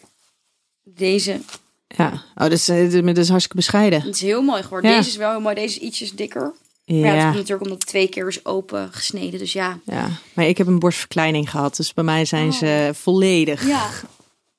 [0.83, 1.41] Deze,
[1.89, 4.01] Ja, oh, dat, is, eh, dat is hartstikke bescheiden.
[4.03, 4.91] het is heel mooi geworden.
[4.91, 4.97] Ja.
[4.97, 5.55] Deze is wel heel mooi.
[5.55, 6.53] Deze is ietsjes dikker.
[6.87, 9.39] Maar ja, het Ja, komt natuurlijk omdat het twee keer is open gesneden.
[9.39, 9.79] Dus ja.
[9.85, 11.77] ja, maar ik heb een borstverkleining gehad.
[11.77, 13.91] Dus bij mij zijn ze volledig Ja.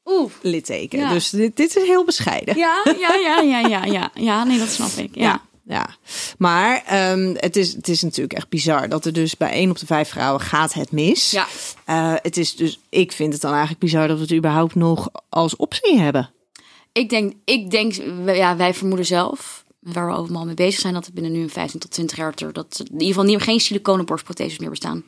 [0.05, 0.31] Oeh.
[0.41, 0.99] litteken.
[0.99, 1.09] Ja.
[1.13, 2.57] Dus dit, dit is heel bescheiden.
[2.57, 4.11] Ja, ja, ja, ja, ja, ja.
[4.13, 5.15] Ja, nee, dat snap ik.
[5.15, 5.41] Ja.
[5.67, 5.89] Ja,
[6.37, 9.79] maar ehm, het, is, het is natuurlijk echt bizar dat er dus bij 1 op
[9.79, 11.31] de 5 vrouwen gaat het mis.
[11.31, 11.47] Ja.
[11.85, 15.09] Eh, het is dus, ik vind het dan eigenlijk bizar dat we het überhaupt nog
[15.29, 16.29] als optie hebben.
[16.91, 17.93] Ik denk, ik denk,
[18.25, 21.49] ja, wij vermoeden zelf, waar we allemaal mee bezig zijn, dat het binnen nu een
[21.49, 24.69] 15 tot 20 jaar er, dat er in ieder geval niet, geen siliconen borstprotheses meer
[24.69, 25.03] bestaan.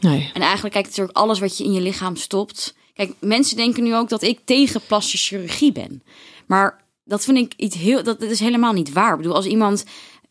[0.00, 0.30] Nee.
[0.34, 2.74] En eigenlijk kijkt natuurlijk alles wat je in je lichaam stopt.
[2.94, 6.02] Kijk, mensen denken nu ook dat ik tegen plastische chirurgie ben.
[6.46, 9.10] Maar dat vind ik iets heel, dat, dat is helemaal niet waar.
[9.10, 9.84] Ik bedoel, als iemand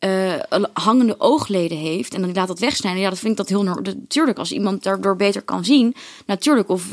[0.06, 3.64] eh, hangende oogleden heeft en dan laat dat wegsnijden, ja, dat vind ik dat heel
[3.64, 4.38] natuurlijk.
[4.38, 5.96] Als iemand daardoor beter kan zien,
[6.26, 6.70] natuurlijk.
[6.70, 6.86] Of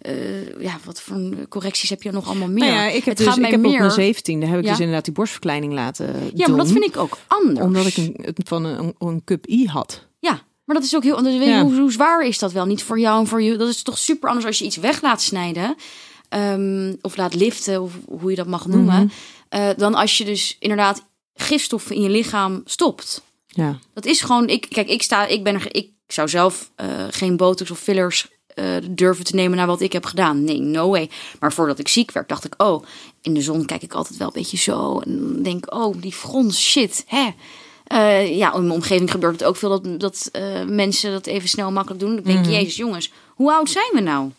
[0.00, 1.16] eh, ja, wat voor
[1.48, 2.64] correcties heb je nog allemaal meer?
[2.68, 3.78] Nou ja, ik heb, het dus, gaat ik mij heb op meer.
[3.78, 4.70] mijn zeventiende heb ik Ja.
[4.70, 6.30] dus inderdaad die borstverkleining laten doen.
[6.34, 7.60] ja, maar dat vind ik ook anders.
[7.66, 10.06] Omdat ik een, het van een, een cup I had.
[10.18, 11.28] Ja, maar dat is ook heel.
[11.28, 11.62] Ja.
[11.62, 12.64] hoe, hoe zwaar is dat wel?
[12.66, 13.56] Niet voor jou en voor je.
[13.56, 15.74] Dat is toch super anders als je iets weg laat snijden.
[16.28, 18.94] ehm, of laat liften, of hoe je dat mag noemen.
[19.04, 19.06] Mhm.
[19.48, 21.04] eh, dan als je dus inderdaad
[21.36, 23.22] gifstoffen in je lichaam stopt.
[23.46, 23.78] Ja.
[23.94, 24.48] Dat is gewoon.
[24.48, 25.26] Ik, kijk, ik sta.
[25.26, 25.74] Ik ben er.
[25.74, 29.92] Ik zou zelf eh, geen botox of fillers eh, durven te nemen naar wat ik
[29.92, 30.44] heb gedaan.
[30.44, 31.10] Nee, no way.
[31.40, 32.84] Maar voordat ik ziek werd, dacht ik, oh,
[33.22, 34.98] in de zon kijk ik altijd wel een beetje zo.
[34.98, 37.28] En denk oh, die frons, shit, hè.
[37.86, 40.30] Eh, ja, in mijn omgeving gebeurt het ook veel dat, dat
[40.68, 42.18] mensen dat even snel makkelijk doen.
[42.18, 42.50] Ik denk, Mhm.
[42.50, 44.30] jezus jongens, hoe oud zijn we nou?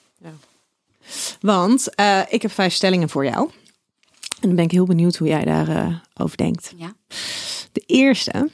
[1.42, 3.50] Want eh, ik heb vijf stellingen voor jou.
[4.42, 6.74] En dan ben ik heel benieuwd hoe jij daarover over denkt.
[6.78, 6.94] Ja,
[7.72, 8.50] De eerste.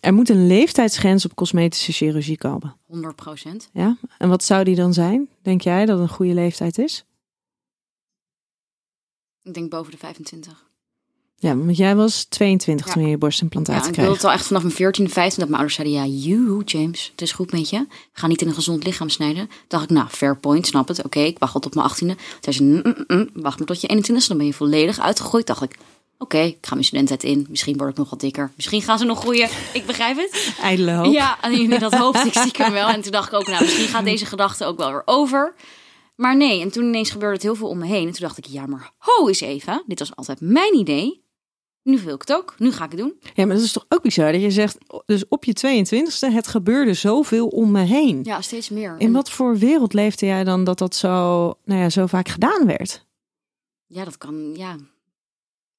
[0.00, 2.76] Er moet een leeftijdsgrens op cosmetische chirurgie komen.
[2.86, 3.70] 100 procent.
[3.72, 3.96] Ja?
[4.18, 5.28] En wat zou die dan zijn?
[5.42, 7.04] Denk jij dat een goede leeftijd is?
[9.42, 10.67] Ik denk boven de 25.
[11.40, 12.92] Ja, want jij was 22 Ja.
[12.92, 14.04] toen je je Ja, borstimplantaten ik kreeg.
[14.04, 17.08] wilde het al echt vanaf mijn 14, 15 dat mijn ouders zeiden, ja, you, James,
[17.10, 17.86] het is goed met je.
[18.12, 19.50] Ga niet in een gezond lichaam snijden.
[19.68, 21.04] dacht ik, nou, fair point, snap het.
[21.04, 22.14] Oké, ik wacht al tot mijn 18e.
[22.40, 24.52] Toen zei ze, "Mm, mm, mm, wacht maar tot je 21 e dan ben je
[24.52, 25.46] volledig uitgegooid.
[25.46, 25.76] Dacht ik,
[26.18, 27.46] oké, ik ga mijn studententijd in.
[27.50, 28.50] Misschien word ik nog wat dikker.
[28.56, 29.48] Misschien gaan ze nog groeien.
[29.72, 30.54] Ik begrijp het.
[30.62, 31.12] Ijdele hoop.
[31.12, 32.88] Ja, en dat hoopte ik stiekem wel.
[32.88, 35.54] En toen dacht ik ook, nou, misschien gaat deze gedachte ook wel weer over.
[36.16, 38.06] Maar nee, en toen ineens gebeurde het heel veel om me heen.
[38.06, 39.82] En toen dacht ik, ja, maar ho eens even.
[39.86, 41.26] Dit was altijd mijn idee.
[41.82, 42.54] Nu wil ik het ook.
[42.58, 43.20] Nu ga ik het doen.
[43.34, 45.84] Ja, maar dat is toch ook bizar dat je zegt, dus op je
[46.26, 48.20] 22e, het gebeurde zoveel om me heen.
[48.22, 48.94] Ja, steeds meer.
[48.98, 51.08] In wat voor wereld leefde jij dan dat dat zo,
[51.64, 53.06] nou ja, zo vaak gedaan werd?
[53.86, 54.76] Ja, dat kan, ja.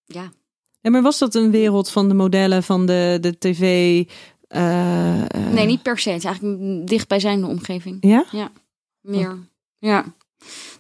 [0.06, 0.32] Ja,
[0.82, 3.62] Ja, maar was dat een wereld van de modellen, van de, de tv?
[4.48, 6.10] eh, eh, nee, niet per se.
[6.10, 7.98] Het is eigenlijk dichtbijzijnde omgeving.
[8.02, 8.26] Ja?
[9.02, 9.38] Meer.
[9.80, 10.06] Ja.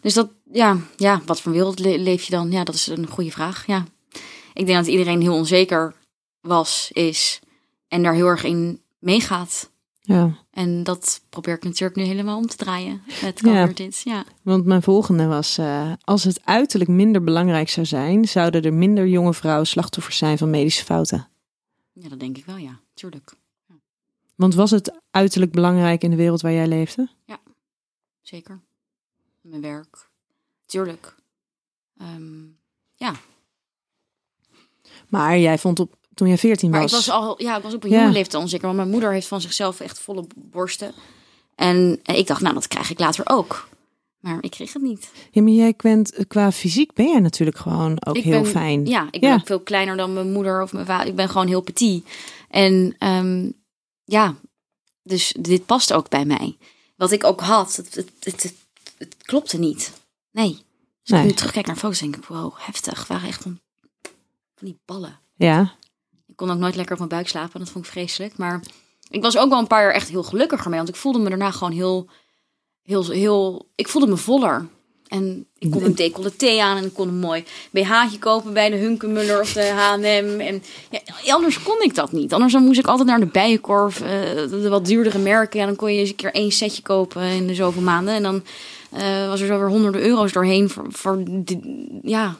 [0.01, 2.51] Dus dat, ja, ja, wat voor wereld le- leef je dan?
[2.51, 3.65] Ja, dat is een goede vraag.
[3.67, 3.85] Ja.
[4.59, 5.93] Ik denk dat iedereen heel onzeker
[6.41, 7.39] was, is
[7.87, 9.71] en daar heel erg in meegaat.
[10.01, 13.51] Ja, En dat probeer ik natuurlijk nu helemaal om te draaien met Ja.
[13.51, 14.03] Convertits.
[14.03, 14.25] Ja.
[14.41, 19.07] want mijn volgende was, eh, als het uiterlijk minder belangrijk zou zijn, zouden er minder
[19.07, 21.27] jonge vrouwen slachtoffers zijn van medische fouten.
[21.93, 22.79] ja, dat denk ik wel, ja.
[22.93, 23.33] Tuurlijk.
[24.35, 27.09] Want was het uiterlijk belangrijk in de wereld waar jij leefde?
[28.21, 28.59] Zeker.
[29.41, 30.09] Mijn werk.
[30.65, 31.15] Tuurlijk.
[31.97, 32.43] Ehm,
[32.95, 33.13] ja.
[35.09, 36.91] Maar jij vond op, toen jij 14 Maar was.
[36.91, 37.99] ik was al, ja, ik was op een Ja.
[37.99, 38.65] jonge leeftijd onzeker.
[38.65, 40.93] Want mijn moeder heeft van zichzelf echt volle borsten.
[41.55, 43.67] En, en ik dacht, nou, dat krijg ik later ook.
[44.19, 45.11] Maar ik kreeg het niet.
[45.31, 48.85] Ja, maar jij bent, qua fysiek ben jij natuurlijk gewoon ook ik heel ben, fijn.
[48.85, 49.35] Ja, ik ben Ja.
[49.35, 51.07] ook veel kleiner dan mijn moeder of mijn vader.
[51.07, 52.05] Ik ben gewoon heel petit.
[52.49, 53.49] En ehm,
[54.03, 54.35] ja,
[55.03, 56.57] Dus dit past ook bij mij.
[56.95, 58.53] Wat ik ook had, het, het,
[58.97, 59.91] het, klopte niet.
[60.31, 60.47] Nee.
[61.01, 61.19] Als Nee.
[61.19, 63.07] ik nu terugkijk naar foto's, denk ik, wow, heftig.
[63.07, 63.59] waren echt van,
[64.59, 65.19] van die ballen.
[65.35, 65.73] Ja.
[66.27, 67.59] Ik kon ook nooit lekker op mijn buik slapen.
[67.59, 68.37] Dat vond ik vreselijk.
[68.37, 68.61] Maar
[69.09, 70.77] ik was ook wel een paar jaar echt heel gelukkiger mee.
[70.79, 72.09] Want ik voelde me daarna gewoon heel,
[72.83, 73.69] heel, heel...
[73.75, 74.67] Ik voelde me voller.
[75.07, 78.75] En ik kon een decolleté aan en ik kon een mooi BH'tje kopen bij de
[78.75, 80.39] Hunkemuller of de H&M.
[80.39, 80.63] En
[81.23, 82.33] ja, anders kon ik dat niet.
[82.33, 84.09] Anders dan moest ik altijd naar de Bijenkorf, eh,
[84.49, 85.59] de wat duurdere merken.
[85.59, 88.13] Ja, dan kon je eens een keer één setje kopen in de zoveel maanden.
[88.13, 88.43] En dan
[88.91, 92.35] eh, was er zo weer honderden euro's doorheen voor, voor die- ja,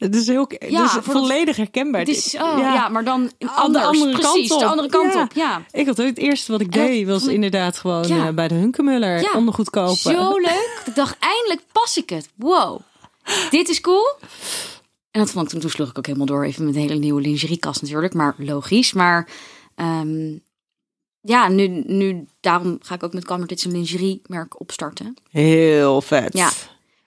[0.00, 2.00] Het is heel Ja, dus volledig herkenbaar.
[2.00, 2.88] het is, oh, ja.
[2.88, 3.84] maar dan Aan de anders.
[3.86, 4.62] andere kant Precies, de op.
[4.62, 5.22] andere kant Ja.
[5.22, 5.32] op.
[5.32, 5.62] Ja.
[5.70, 8.26] Ik had ook het eerste wat ik En deed was inderdaad gewoon Ja.
[8.26, 9.30] eh, bij de Hunkemuller Ja.
[9.34, 9.96] ondergoed kopen.
[9.96, 10.82] Zo leuk.
[10.86, 12.28] Ik dacht, eindelijk pas ik het.
[12.36, 12.80] Wow,
[13.50, 14.14] dit is cool.
[15.10, 16.44] En dat vond ik toen, toen sloeg ik ook helemaal door.
[16.44, 18.14] Even met een hele nieuwe lingeriekast natuurlijk.
[18.14, 18.92] Maar logisch.
[18.92, 19.28] Maar
[19.74, 20.36] ehm,
[21.20, 25.14] ja, nu, nu daarom ga ik ook met Kamertits een lingeriemerk opstarten.
[25.30, 26.32] Heel vet.
[26.36, 26.50] Ja.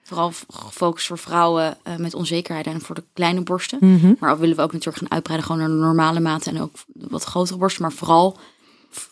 [0.06, 3.78] Vooral gefocust voor vrouwen eh, met onzekerheid en voor de kleine borsten.
[3.80, 4.12] Mhm.
[4.18, 7.24] Maar willen we ook natuurlijk gaan uitbreiden gewoon naar de normale maten en ook wat
[7.24, 7.82] grotere borsten.
[7.82, 8.38] Maar vooral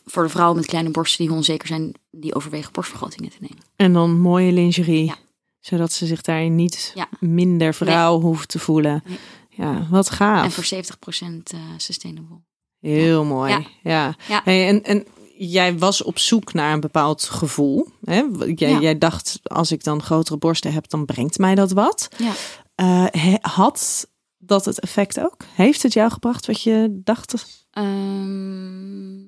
[0.06, 3.58] voor de vrouwen met kleine borsten die onzeker zijn, die overwegen borstvergrotingen te nemen.
[3.76, 5.04] En dan mooie lingerie.
[5.04, 5.16] Ja.
[5.60, 7.08] Zodat ze zich daarin niet Ja.
[7.20, 9.02] minder vrouw hoeft te voelen.
[9.06, 9.18] Nee.
[9.48, 10.44] Ja, wat gaaf.
[10.44, 12.36] En voor 70% eh, sustainable.
[12.80, 13.50] Heel mooi.
[13.50, 13.62] Ja.
[13.82, 14.14] Ja.
[14.28, 14.40] Ja.
[14.44, 15.06] Hey, en, en
[15.50, 17.88] jij was op zoek naar een bepaald gevoel.
[18.04, 18.22] Hè?
[18.54, 18.80] Jij, Ja.
[18.80, 22.08] jij dacht, als ik dan grotere borsten heb, dan brengt mij dat wat.
[22.16, 22.32] Ja.
[22.74, 24.06] Eh, had
[24.38, 25.36] dat het effect ook?
[25.54, 27.34] Heeft het jou gebracht wat je dacht?
[27.70, 29.20] Ehm,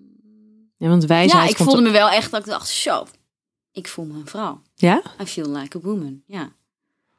[0.76, 3.06] Ja, want wijsheid ja, ik voelde op- me wel echt dat ik dacht, zo,
[3.72, 4.62] ik voel me een vrouw.
[4.74, 5.02] Ja?
[5.20, 6.22] I feel like a woman.
[6.26, 6.52] Ja.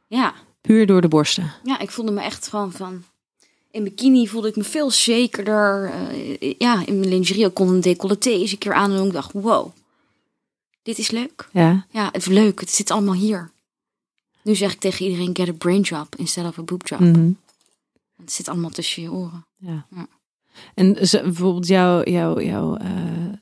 [0.08, 0.34] Ja.
[0.62, 1.52] Puur door de borsten.
[1.64, 3.04] Ja, ik voelde me echt gewoon van...
[3.76, 5.92] In bikini voelde ik me veel zekerder.
[5.92, 8.92] Eh, ja, in mijn lingerie kon een decolleté eens een keer aan.
[8.92, 9.72] En ik dacht, wow,
[10.84, 11.50] dit is leuk.
[11.52, 11.86] Ja.
[11.92, 12.60] Ja, het is leuk.
[12.60, 13.52] Het zit allemaal hier.
[14.44, 17.00] Nu zeg ik tegen iedereen, get a brain job instead of a boob job.
[17.00, 17.32] Mhm.
[18.18, 19.46] Het zit allemaal tussen je oren.
[19.58, 19.86] ja.
[19.96, 20.08] Ja.
[20.76, 23.34] En ze- bijvoorbeeld jouw jouw jouw eh,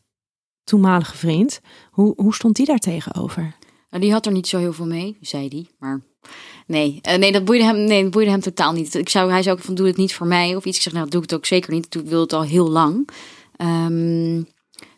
[0.64, 1.60] toenmalige vriend,
[1.92, 3.56] hoe, hoe stond die daar tegenover?
[3.90, 5.70] Nou, die had er niet zo heel veel mee, zei die.
[5.80, 6.02] Maar
[6.68, 8.96] nee, Eh, nee, dat boeide hem, nee, dat boeide hem totaal niet.
[8.96, 10.78] Ik zou, hij zei ook van, doe het niet voor mij of iets.
[10.78, 11.96] Ik zeg, nou, doe ik het ook zeker niet.
[11.96, 13.10] Ik wil het al heel lang.
[13.56, 14.36] Ehm,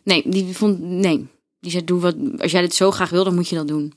[0.02, 1.26] nee, die vond, nee.
[1.60, 3.92] Die zei, doe wat, als jij dit zo graag wil, dan moet je dat doen.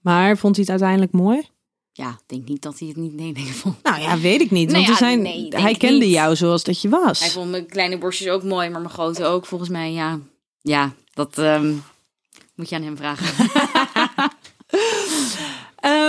[0.00, 1.42] Maar vond hij het uiteindelijk mooi?
[1.92, 3.82] Ja, ik denk niet dat hij het niet nee, nee vond.
[3.82, 4.70] Nou ja, weet ik niet.
[4.70, 6.14] Nee, Want er ja, zijn, nee, hij kende niet.
[6.14, 7.20] jou zoals dat je was.
[7.20, 9.92] Hij vond mijn kleine borstjes ook mooi, maar mijn grote ook volgens mij.
[9.92, 10.18] Ja,
[10.60, 11.72] ja dat ehm,
[12.54, 13.26] moet je aan hem vragen.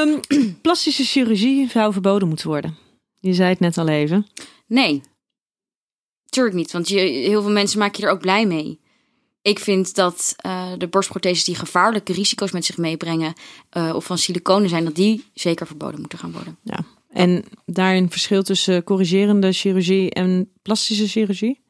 [0.06, 2.78] Ehm, plastische chirurgie zou verboden moeten worden.
[3.20, 4.28] Je zei het net al even.
[4.68, 5.02] Nee,
[6.30, 6.72] tuurlijk niet.
[6.72, 8.80] Want je, heel veel mensen maken je er ook blij mee.
[9.42, 13.34] Ik vind dat eh, de borstprotheses die gevaarlijke risico's met zich meebrengen...
[13.70, 16.58] eh, of van siliconen zijn, dat die zeker verboden moeten gaan worden.
[17.10, 21.64] En daarin verschil tussen corrigerende chirurgie en plastische chirurgie?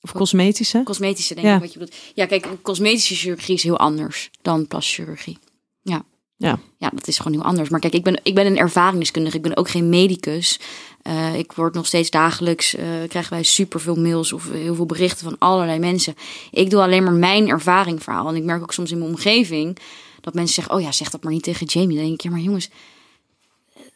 [0.00, 0.82] Of cosmetische?
[0.84, 1.54] Cosmetische, denk Ja.
[1.54, 1.98] ik wat je bedoelt.
[2.14, 5.38] Ja, kijk, cosmetische chirurgie is heel anders dan plastische chirurgie.
[6.44, 6.58] Ja.
[6.78, 6.90] Ja.
[6.94, 7.68] Dat is gewoon heel anders.
[7.68, 9.36] Maar kijk, ik ben, ik ben een ervaringsdeskundige.
[9.36, 10.60] Ik ben ook geen medicus.
[11.02, 15.24] Eh, ik word nog steeds dagelijks, eh, krijgen wij superveel mails of heel veel berichten
[15.24, 16.14] van allerlei mensen.
[16.50, 18.28] Ik doe alleen maar mijn ervaringverhaal.
[18.28, 19.78] En ik merk ook soms in mijn omgeving
[20.20, 21.96] dat mensen zeggen, oh ja, zeg dat maar niet tegen Jamie.
[21.96, 22.70] Dan denk ik, ja, maar jongens,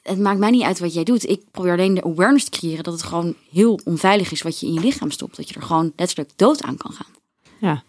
[0.03, 1.29] het maakt mij niet uit wat jij doet.
[1.29, 4.67] Ik probeer alleen de awareness te creëren dat het gewoon heel onveilig is wat je
[4.67, 5.37] in je lichaam stopt.
[5.37, 7.13] Dat je er gewoon letterlijk dood aan kan gaan.
[7.61, 7.83] Ja.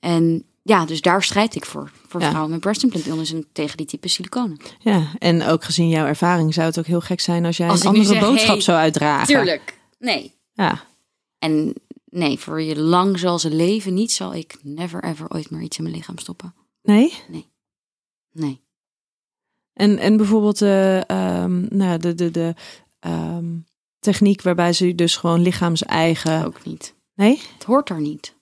[0.00, 1.90] En ja, dus daar strijd ik voor.
[2.10, 2.28] Voor Ja.
[2.28, 4.56] vrouwen met breast illness en tegen die type siliconen.
[4.78, 7.80] Ja, en ook gezien jouw ervaring zou het ook heel gek zijn als jij Als
[7.80, 9.26] een andere zeg, boodschap hey, zou uitdragen.
[9.26, 9.78] Tuurlijk.
[9.98, 10.34] Nee.
[10.52, 10.84] Ja.
[11.38, 15.60] En nee, voor je lang zal ze leven niet, zal ik never ever ooit meer
[15.62, 16.54] iets in mijn lichaam stoppen.
[16.82, 17.12] Nee?
[18.32, 18.60] Nee.
[19.72, 22.54] En, en bijvoorbeeld ehm, nou, de, de, de
[23.00, 23.58] ehm,
[23.98, 26.44] techniek waarbij ze dus gewoon lichaams-eigen...
[26.44, 26.94] Ook niet.
[27.14, 27.40] Nee?
[27.54, 28.34] Het hoort er niet.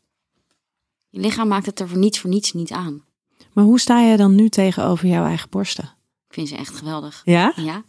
[1.08, 3.06] Je lichaam maakt het er voor niets voor niets niet aan.
[3.52, 5.84] Maar hoe sta je dan nu tegenover jouw eigen borsten?
[6.28, 7.22] Ik vind ze echt geweldig.
[7.24, 7.52] Ja?
[7.56, 7.84] Ja.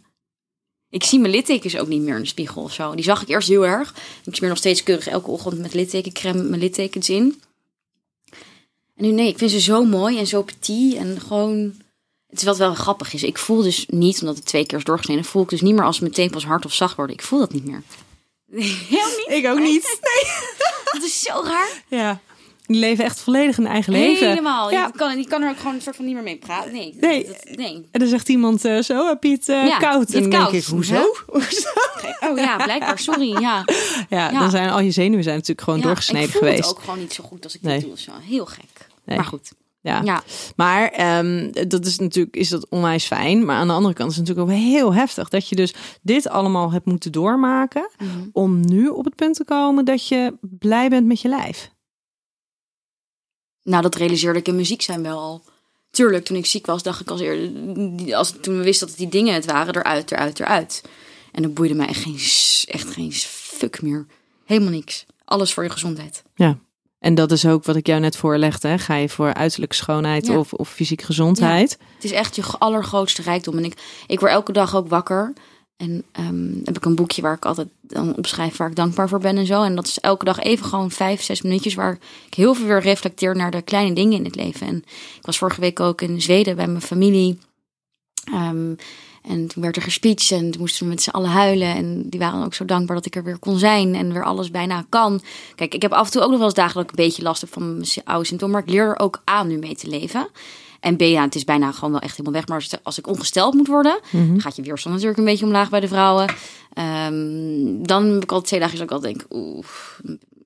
[0.90, 2.94] Ik zie mijn littekens ook niet meer in de spiegel of zo.
[2.94, 3.94] Die zag ik eerst heel erg.
[4.24, 7.42] Ik smeer nog steeds keurig elke ochtend met littekencrème mijn littekens in.
[8.96, 11.74] En nu nee, ik vind ze zo mooi en zo petit en gewoon...
[12.26, 13.22] Het is wat wel grappig is.
[13.22, 15.84] Ik voel dus niet, omdat het twee keer is doorgesneden, voel ik dus niet meer
[15.84, 17.16] als mijn tepels hard of zacht worden.
[17.16, 17.82] Ik voel dat niet meer.
[18.88, 19.26] Heel niet.
[19.28, 19.98] Ik ook niet.
[20.92, 21.82] Dat is zo raar.
[21.88, 22.20] Ja.
[22.72, 24.28] Die leven echt volledig een eigen leven.
[24.28, 24.70] Helemaal.
[24.70, 24.86] Ja.
[24.86, 26.72] Je, kan, je kan er ook gewoon een soort van niet meer mee praten.
[26.72, 26.96] Nee.
[27.00, 27.26] Nee.
[27.26, 27.74] dat- nee.
[27.90, 30.10] En dan zegt iemand eh, zo, heb je het eh, Ja, koud?
[30.10, 30.50] en koud.
[30.50, 31.02] denk ik, hoezo?
[32.30, 32.98] Oh ja, blijkbaar.
[32.98, 33.40] Sorry.
[33.40, 33.64] Ja.
[34.08, 36.68] Ja, dan zijn al je zenuwen zijn natuurlijk gewoon doorgesneden ik voel geweest.
[36.68, 37.78] het ook gewoon niet zo goed als ik Nee.
[37.78, 37.98] dit doe.
[37.98, 38.88] Zo heel gek.
[39.04, 39.16] Nee.
[39.16, 39.52] Maar goed.
[39.80, 40.00] Ja.
[40.04, 40.22] Ja.
[40.56, 43.44] Maar ehm, dat is natuurlijk is dat onwijs fijn.
[43.44, 46.28] Maar aan de andere kant is het natuurlijk ook heel heftig dat je dus dit
[46.28, 47.90] allemaal hebt moeten doormaken.
[47.98, 48.08] Mhm.
[48.32, 51.70] Om nu op het punt te komen dat je blij bent met je lijf.
[53.62, 55.42] Nou, dat realiseerde ik in muziek zijn wel al.
[55.90, 58.14] Tuurlijk, toen ik ziek was, dacht ik als eerder...
[58.14, 60.82] Als, toen we wisten dat het die dingen het waren, eruit, eruit, eruit.
[61.32, 62.18] En dat boeide mij echt geen,
[62.74, 64.06] echt geen fuck meer.
[64.44, 65.06] Helemaal niks.
[65.24, 66.22] Alles voor je gezondheid.
[66.34, 66.58] Ja.
[66.98, 68.68] En dat is ook wat ik jou net voorlegde.
[68.68, 68.78] Hè?
[68.78, 70.38] Ga je voor uiterlijke schoonheid Ja.
[70.38, 71.78] of, of fysieke gezondheid?
[71.94, 73.56] Het is echt je allergrootste rijkdom.
[73.56, 73.74] En ik,
[74.06, 75.32] ik word elke dag ook wakker.
[75.80, 79.18] En ehm, heb ik een boekje waar ik altijd dan opschrijf waar ik dankbaar voor
[79.18, 79.62] ben en zo.
[79.62, 82.80] En dat is elke dag even gewoon vijf, zes minuutjes waar ik heel veel weer
[82.80, 84.66] reflecteer naar de kleine dingen in het leven.
[84.66, 84.76] En
[85.16, 87.38] ik was vorige week ook in Zweden bij mijn familie.
[88.24, 88.74] Ehm,
[89.22, 91.74] en toen werd er gespeecht en toen moesten we met z'n allen huilen.
[91.74, 94.50] En die waren ook zo dankbaar dat ik er weer kon zijn en weer alles
[94.50, 95.20] bijna kan.
[95.54, 97.76] Kijk, ik heb af en toe ook nog wel eens ik een beetje last van
[97.76, 98.54] mijn oude symptomen.
[98.54, 100.28] Maar ik leer er ook aan nu mee te leven.
[100.80, 102.46] En B, ja, het is bijna gewoon wel echt helemaal weg.
[102.48, 105.80] Maar als, ik ongesteld moet worden, dan gaat je weerstand natuurlijk een beetje omlaag bij
[105.80, 106.34] de vrouwen.
[106.72, 109.66] Ehm, dan heb ik altijd twee dagen dat ik altijd denk, oeh,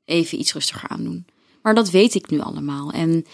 [0.04, 1.26] even iets rustiger aandoen.
[1.62, 2.90] Maar dat weet ik nu allemaal.
[2.90, 3.26] En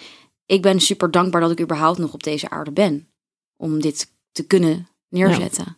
[0.47, 3.09] ik ben super dankbaar dat ik überhaupt nog op deze aarde ben.
[3.57, 5.77] Om dit te kunnen neerzetten.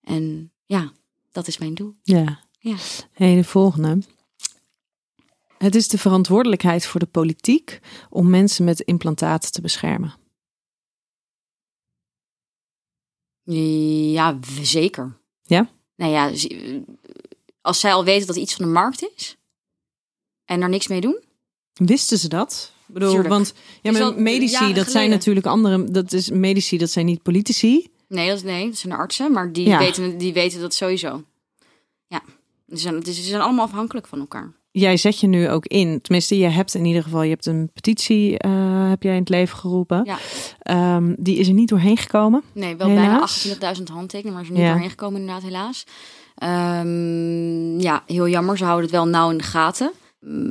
[0.00, 0.92] En ja,
[1.32, 1.94] dat is mijn doel.
[2.02, 2.40] Ja.
[2.58, 2.76] Ja.
[3.12, 3.98] Hey, de volgende.
[5.58, 10.14] Het is de verantwoordelijkheid voor de politiek om mensen met implantaten te beschermen.
[13.44, 15.16] Ja, zeker.
[15.42, 15.68] Ja?
[15.96, 16.30] Nou ja,
[17.60, 19.36] als zij al weten dat iets van de markt is
[20.44, 21.22] en er niks mee doen.
[21.74, 22.72] Wisten ze dat?
[22.88, 23.28] Ik bedoel, Tuurlijk.
[23.28, 25.90] want ja, maar al medici, dat zijn natuurlijk andere.
[25.90, 27.88] Dat is medici, dat zijn niet politici.
[28.08, 29.78] Nee, dat, nee, dat zijn de artsen, maar die, Ja.
[29.78, 31.24] weten, die weten dat sowieso.
[32.06, 32.22] Ja,
[32.68, 34.52] ze zijn, ze zijn allemaal afhankelijk van elkaar.
[34.76, 36.00] Jij zet je nu ook in.
[36.00, 39.28] Tenminste, je hebt in ieder geval, je hebt een petitie, eh, heb jij in het
[39.28, 40.02] leven geroepen.
[40.04, 40.16] Ja.
[40.58, 42.42] Ehm, die is er niet doorheen gekomen.
[42.52, 43.06] Nee, wel Helaas.
[43.06, 44.72] bijna 28.000 handtekeningen, maar ze zijn niet Ja.
[44.72, 45.84] doorheen gekomen inderdaad, helaas.
[46.34, 48.56] Ehm, ja, heel jammer.
[48.56, 49.92] Ze houden het wel nauw in de gaten.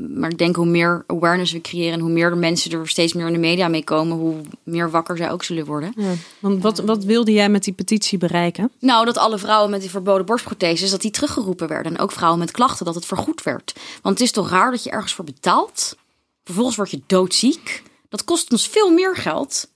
[0.09, 3.13] Maar ik denk hoe meer awareness we creëren en hoe meer de mensen er steeds
[3.13, 5.93] meer in de media mee komen, hoe meer wakker zij ook zullen worden.
[6.39, 8.71] Want wat, wat wilde jij met die petitie bereiken?
[8.79, 11.95] Nou, dat alle vrouwen met die verboden borstprotheses, dat die teruggeroepen werden.
[11.95, 13.73] En ook vrouwen met klachten, dat het vergoed werd.
[14.01, 15.95] Want het is toch raar dat je ergens voor betaalt.
[16.43, 17.83] Vervolgens word je doodziek.
[18.09, 19.67] Dat kost ons veel meer geld.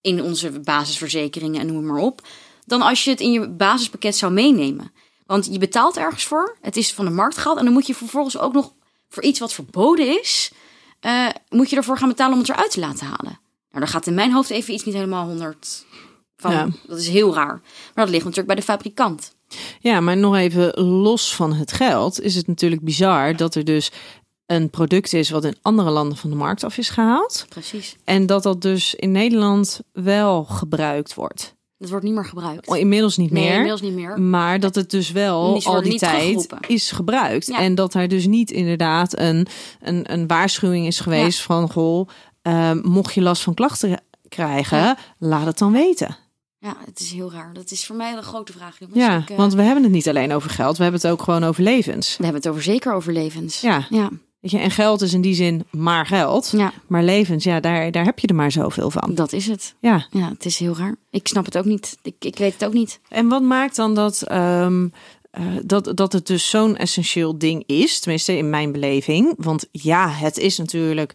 [0.00, 2.26] In onze basisverzekeringen en noem maar op.
[2.64, 4.92] Dan als je het in je basispakket zou meenemen.
[5.26, 6.56] Want je betaalt ergens voor.
[6.60, 7.58] Het is van de markt gehaald.
[7.58, 8.72] En dan moet je vervolgens ook nog
[9.12, 10.52] voor iets wat verboden is.
[11.00, 13.40] eh, moet je ervoor gaan betalen om het eruit te laten halen.
[13.70, 15.84] Nou, dan gaat in mijn hoofd even iets niet helemaal 100
[16.36, 16.52] van.
[16.52, 16.68] Ja.
[16.86, 17.60] Dat is heel raar.
[17.94, 19.34] Maar dat ligt natuurlijk bij de fabrikant.
[19.80, 23.90] Ja, maar nog even los van het geld is het natuurlijk bizar dat er dus
[24.46, 27.46] een product is wat in andere landen van de markt af is gehaald.
[27.48, 27.96] Precies.
[28.04, 31.54] En dat dat dus in Nederland wel gebruikt wordt.
[31.82, 32.68] Dat wordt niet meer gebruikt.
[32.68, 33.52] Oh, Inmiddels niet nee, meer.
[33.52, 34.20] inmiddels niet meer.
[34.20, 37.46] Maar dat het dus wel Die al die tijd is gebruikt.
[37.46, 37.58] Ja.
[37.58, 39.46] En dat er dus niet inderdaad een,
[39.80, 41.70] een, een waarschuwing is geweest van...
[41.70, 42.08] Goh,
[42.42, 44.96] ehm, mocht je last van klachten krijgen, Ja.
[45.18, 46.16] laat het dan weten.
[46.58, 47.52] Ja, het is heel raar.
[47.52, 48.78] Dat is voor mij een grote vraag.
[48.78, 48.98] jongens.
[48.98, 50.76] Ja, Ik, eh, want we hebben het niet alleen over geld.
[50.76, 52.16] We hebben het ook gewoon over levens.
[52.16, 53.60] we hebben het over zeker over levens.
[53.60, 53.86] Ja.
[53.90, 54.10] Ja.
[54.42, 56.52] Weet je, en geld is in die zin maar geld.
[56.56, 59.14] ja, Maar levens, ja, daar, daar heb je er maar zoveel van.
[59.14, 59.74] dat is het.
[59.80, 60.06] Ja.
[60.10, 60.96] Ja, het is heel raar.
[61.10, 61.96] Ik snap het ook niet.
[62.02, 63.00] Ik, ik weet het ook niet.
[63.08, 64.88] En wat maakt dan dat, ehm,
[65.30, 68.00] eh, dat, dat het dus zo'n essentieel ding is?
[68.00, 69.34] Tenminste, in mijn beleving.
[69.36, 71.14] Want ja, het is natuurlijk,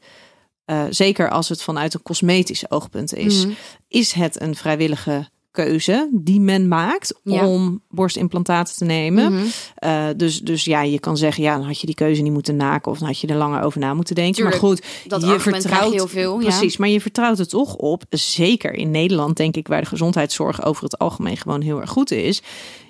[0.66, 3.54] eh, zeker als het vanuit een cosmetisch oogpunt is, Mhm.
[3.88, 5.30] is het een vrijwillige
[5.64, 7.48] keuze die men maakt Ja.
[7.48, 9.34] om borstimplantaten te nemen.
[9.34, 9.46] Mhm.
[9.76, 12.56] Eh, dus, dus ja, je kan zeggen, ja, dan had je die keuze niet moeten
[12.56, 14.34] naken of dan had je er langer over na moeten denken.
[14.34, 16.38] Tuurlijk, maar goed, Dat je vertrouwt heel veel.
[16.38, 20.66] Precies, maar je vertrouwt er toch op, zeker in Nederland, denk ik, waar de gezondheidszorg
[20.66, 22.42] over het algemeen gewoon heel erg goed is.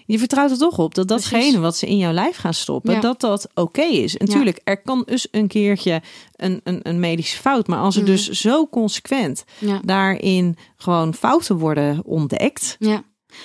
[0.07, 2.99] Je vertrouwt er toch op dat datgene wat ze in jouw lijf gaan stoppen, Ja.
[2.99, 4.11] dat dat oké is.
[4.11, 4.17] Ja.
[4.25, 6.01] Natuurlijk, er kan dus een keertje
[6.35, 8.11] een, een, een medische fout, maar als er Mhm.
[8.11, 9.81] dus zo consequent Ja.
[9.83, 12.75] Daarin gewoon fouten worden ontdekt.
[12.79, 13.03] ja.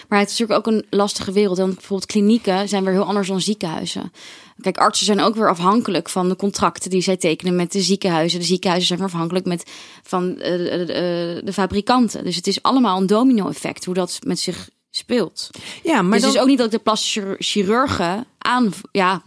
[0.09, 1.59] Maar het is natuurlijk ook een lastige wereld.
[1.59, 4.13] Want bijvoorbeeld klinieken zijn weer heel anders dan ziekenhuizen.
[4.61, 8.39] Kijk, artsen zijn ook weer afhankelijk van de contracten die zij tekenen met de ziekenhuizen.
[8.39, 9.71] De ziekenhuizen zijn weer afhankelijk met,
[10.03, 12.25] van eh, de, de, de fabrikanten.
[12.25, 15.51] Dus het is allemaal een domino-effect hoe dat met zich speelt.
[15.83, 18.73] Ja, maar dus dan, het is ook niet dat ik de plastische chirurgen aan...
[18.93, 19.23] Ja,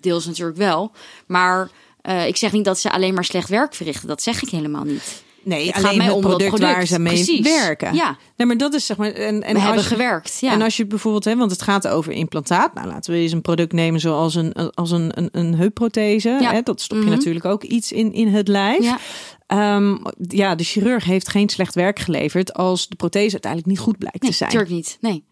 [0.00, 0.92] deels natuurlijk wel.
[1.26, 1.70] Maar
[2.04, 4.08] Eh, ik zeg niet dat ze alleen maar slecht werk verrichten.
[4.08, 5.22] Dat zeg ik helemaal niet.
[5.42, 6.72] Nee, Het gaat alleen mij het om product, product.
[6.72, 7.40] waar ze mee Precies.
[7.40, 7.94] werken.
[7.94, 8.16] Ja.
[8.36, 9.10] Nee, maar dat is zeg maar.
[9.12, 10.38] En, en We als hebben je- gewerkt.
[10.40, 10.52] Ja.
[10.52, 12.74] En als je bijvoorbeeld, hè, want het gaat over implantaat.
[12.74, 16.28] Nou, laten we eens een product nemen zoals een, als een, een, een heupprothese.
[16.40, 16.52] Ja.
[16.52, 17.12] Hè, dat stop je Mhm.
[17.14, 18.82] natuurlijk ook iets in, in het lijf.
[18.82, 18.98] ja.
[19.46, 19.96] Ehm,
[20.28, 24.22] ja, de chirurg heeft geen slecht werk geleverd als de prothese uiteindelijk niet goed blijkt
[24.22, 24.50] Nee, te zijn.
[24.52, 24.98] natuurlijk niet.
[25.00, 25.24] Nee.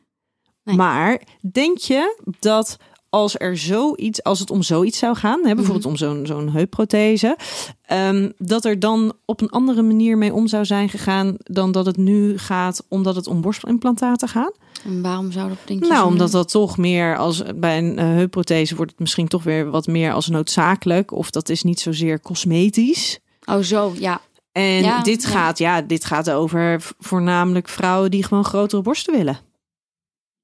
[0.65, 0.77] nee.
[0.77, 1.21] Maar
[1.53, 2.77] denk je dat
[3.09, 5.89] als er zoiets, als het om zoiets zou gaan, hè, bijvoorbeeld Mhm.
[5.93, 7.37] om zo'n zo'n heupprothese,
[7.83, 11.87] ehm, dat er dan op een andere manier mee om zou zijn gegaan dan dat
[11.87, 14.57] het nu gaat, omdat het om borstimplantaten gaat?
[14.85, 18.05] En waarom zou dat denk je Nou, omdat dat toch meer als bij een eh,
[18.05, 22.21] heupprothese wordt het misschien toch weer wat meer als noodzakelijk, of dat is niet zozeer
[22.21, 23.19] cosmetisch.
[23.45, 24.21] Oh, zo, ja.
[24.53, 25.29] En Ja, dit ja.
[25.29, 29.39] gaat, ja, dit gaat over voornamelijk vrouwen die gewoon grotere borsten willen.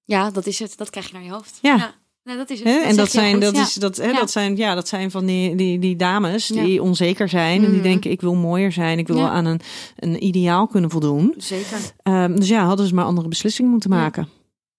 [0.05, 0.77] Ja, dat is het.
[0.77, 1.59] Dat krijg je naar je hoofd.
[1.63, 1.95] Ja.
[2.25, 2.69] Nee, dat is het.
[2.69, 3.63] Dat en dat zijn, goed, dat, ja.
[3.63, 4.19] is, dat, hè, Ja.
[4.19, 6.81] dat zijn, ja, dat zijn van die, die, die dames die Ja.
[6.83, 7.83] onzeker zijn en die Mhm.
[7.89, 9.29] denken: ik wil mooier zijn, ik wil Ja.
[9.29, 9.61] aan een,
[9.97, 11.35] een ideaal kunnen voldoen.
[11.37, 11.79] Zeker.
[12.03, 13.97] Ehm, dus ja, hadden ze maar andere beslissingen moeten Ja.
[13.97, 14.29] maken.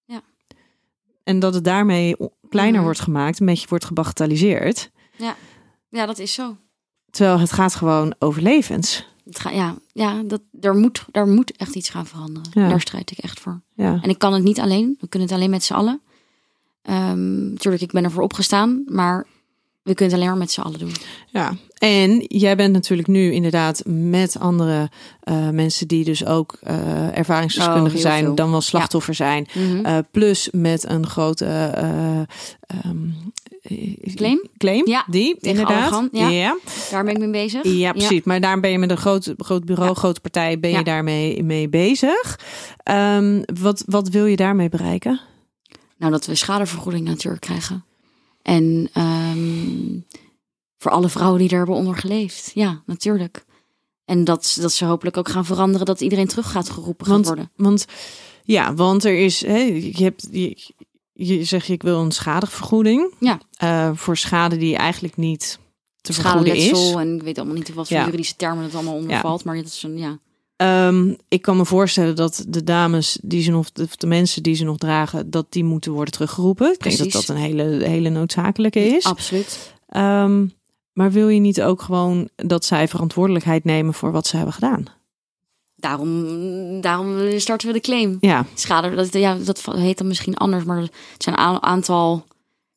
[0.05, 0.21] Ja.
[1.23, 2.15] En dat het daarmee
[2.49, 2.83] kleiner Mhm.
[2.83, 4.91] wordt gemaakt, een beetje wordt gebagatelliseerd.
[5.91, 6.57] Ja, dat is zo.
[7.11, 9.07] Terwijl het gaat gewoon over levens.
[9.25, 12.49] Het ga, ja, ja dat, er, moet, er moet echt iets gaan veranderen.
[12.53, 12.69] Ja.
[12.69, 13.61] Daar strijd ik echt voor.
[13.75, 13.99] Ja.
[14.01, 14.97] En ik kan het niet alleen.
[14.99, 16.01] We kunnen het alleen met z'n allen.
[16.81, 18.83] Ehm natuurlijk, ik ben ervoor opgestaan.
[18.85, 19.25] Maar
[19.83, 20.91] we kunnen het alleen maar met z'n allen doen.
[21.27, 21.55] ja.
[21.77, 27.95] En jij bent natuurlijk nu inderdaad met andere eh, mensen die dus ook eh ervaringsdeskundigen
[27.97, 28.35] Oh, zijn, veel.
[28.35, 29.47] dan wel slachtoffer zijn.
[29.53, 29.85] Mhm.
[29.85, 32.25] Eh, plus met een grote eh, ehm,
[32.67, 33.48] eh,
[34.15, 34.47] Claim?
[34.57, 34.87] claim.
[34.87, 36.07] Ja, die inderdaad.
[36.11, 36.27] Ja.
[36.27, 36.57] ja.
[36.91, 37.63] Daar ben ik mee bezig.
[37.63, 38.23] Ja, precies.
[38.23, 39.95] Maar daar ben je met een groot, groot bureau, Ja.
[39.95, 42.39] grote partij, ben je daarmee mee bezig.
[42.83, 45.19] Ehm, wat, wat wil je daarmee bereiken?
[45.97, 47.85] Nou, dat we schadevergoeding natuurlijk krijgen.
[48.41, 49.99] En ehm,
[50.77, 52.51] voor alle vrouwen die er hebben onder geleefd.
[52.53, 53.45] Ja, natuurlijk.
[54.05, 57.51] En dat, dat ze hopelijk ook gaan veranderen dat iedereen terug gaat geroepen Want, worden.
[57.55, 57.85] want
[58.43, 60.73] ja, want er is, hè, je hebt, je,
[61.27, 63.13] je zegt ik wil een schadevergoeding.
[63.19, 63.39] Ja.
[63.57, 65.59] Eh, voor schade die eigenlijk niet
[66.01, 66.91] te vergoeden is.
[66.93, 68.05] En ik weet allemaal niet wat voor Ja.
[68.05, 69.19] juridische termen het allemaal onder Ja.
[69.21, 69.43] valt.
[69.43, 70.19] Maar dat is een, ja.
[70.55, 74.55] Ehm, ik kan me voorstellen dat de dames die ze nog, de, de mensen die
[74.55, 76.71] ze nog dragen, dat die moeten worden teruggeroepen.
[76.73, 77.25] Ik denk dat Precies.
[77.27, 79.03] dat een hele, hele noodzakelijke is.
[79.03, 79.73] Absoluut.
[79.89, 80.45] Ehm,
[80.93, 84.85] maar wil je niet ook gewoon dat zij verantwoordelijkheid nemen voor wat ze hebben gedaan?
[85.79, 88.17] Daarom, daarom starten we de claim.
[88.19, 92.25] Ja, Schade, dat, ja, dat heet dan misschien anders, maar het zijn een aantal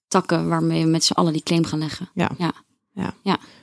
[0.08, 2.10] takken waarmee we met z'n allen die claim gaan leggen.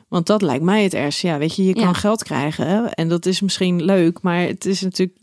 [0.08, 1.28] want dat lijkt mij het ergste.
[1.28, 1.94] Ja, weet je, je kan Ja.
[1.94, 5.18] geld krijgen en dat is misschien leuk, maar het is natuurlijk,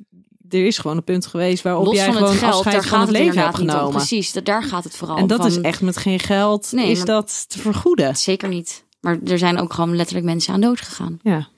[0.48, 3.00] er is gewoon een punt geweest waarop Los jij gewoon het geld, afscheid daar van
[3.00, 3.90] het het, leven hebt genomen.
[3.90, 6.96] Precies, dat, daar gaat het vooral En dat is echt met geen geld, Nee, is
[6.96, 8.16] maar- dat te vergoeden.
[8.16, 8.84] Zeker niet.
[9.00, 11.18] Maar er zijn ook gewoon letterlijk mensen aan dood gegaan.
[11.22, 11.48] Ja.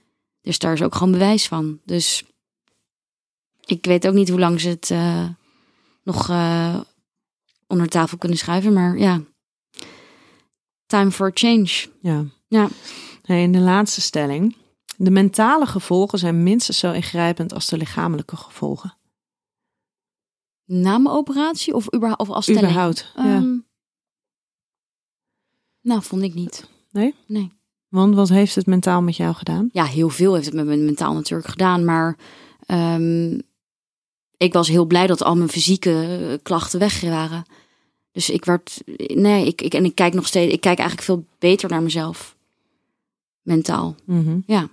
[0.43, 1.79] Dus daar is ook gewoon bewijs van.
[1.85, 2.25] Dus
[3.71, 5.29] ik weet ook niet hoe lang ze het eh,
[6.03, 6.81] nog eh,
[7.67, 8.73] onder tafel kunnen schuiven.
[8.73, 9.21] Maar ja,
[10.87, 11.87] time for a change.
[12.01, 12.25] Ja.
[12.49, 12.69] Ja.
[13.23, 14.57] Hey, en de laatste stelling.
[14.97, 18.97] De mentale gevolgen zijn minstens zo ingrijpend als de lichamelijke gevolgen.
[20.65, 22.65] Na mijn operatie of, überhaupt, of als stelling?
[22.65, 23.13] Überhaupt.
[23.17, 23.23] ja.
[23.37, 23.57] Ehm,
[25.81, 26.69] Nou, vond ik niet.
[27.89, 29.69] Want wat heeft het mentaal met jou gedaan?
[29.73, 31.85] Ja, heel veel heeft het met mijn mentaal natuurlijk gedaan.
[31.85, 32.19] Maar
[32.67, 33.39] ehm,
[34.39, 37.45] ik was heel blij dat al mijn fysieke eh, klachten weg waren.
[38.13, 38.83] Dus ik werd.
[38.97, 40.53] Nee, ik, ik, en ik kijk nog steeds.
[40.53, 42.37] Ik kijk eigenlijk veel beter naar mezelf.
[43.43, 43.95] Mentaal.
[44.05, 44.39] Mhm.
[44.47, 44.69] Ja.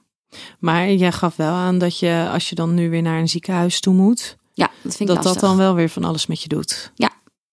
[0.60, 3.80] Maar jij gaf wel aan dat je, als je dan nu weer naar een ziekenhuis
[3.80, 6.48] toe moet, Ja, dat vind ik dat dat dan wel weer van alles met je
[6.48, 6.92] doet.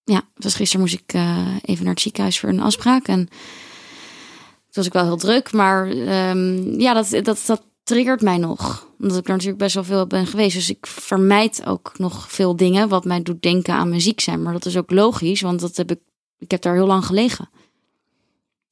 [0.04, 3.08] Ja, dus gisteren moest ik eh, even naar het ziekenhuis voor een afspraak.
[3.08, 5.52] En toen was ik wel heel druk.
[5.52, 8.86] Maar ehm, ja, dat, dat, dat triggert mij nog.
[9.00, 10.54] Omdat ik er natuurlijk best wel veel ben geweest.
[10.54, 14.42] Dus ik vermijd ook nog veel dingen wat mij doet denken aan mijn ziek zijn.
[14.42, 16.00] Maar dat is ook logisch, want dat heb ik,
[16.38, 17.50] ik heb daar heel lang gelegen.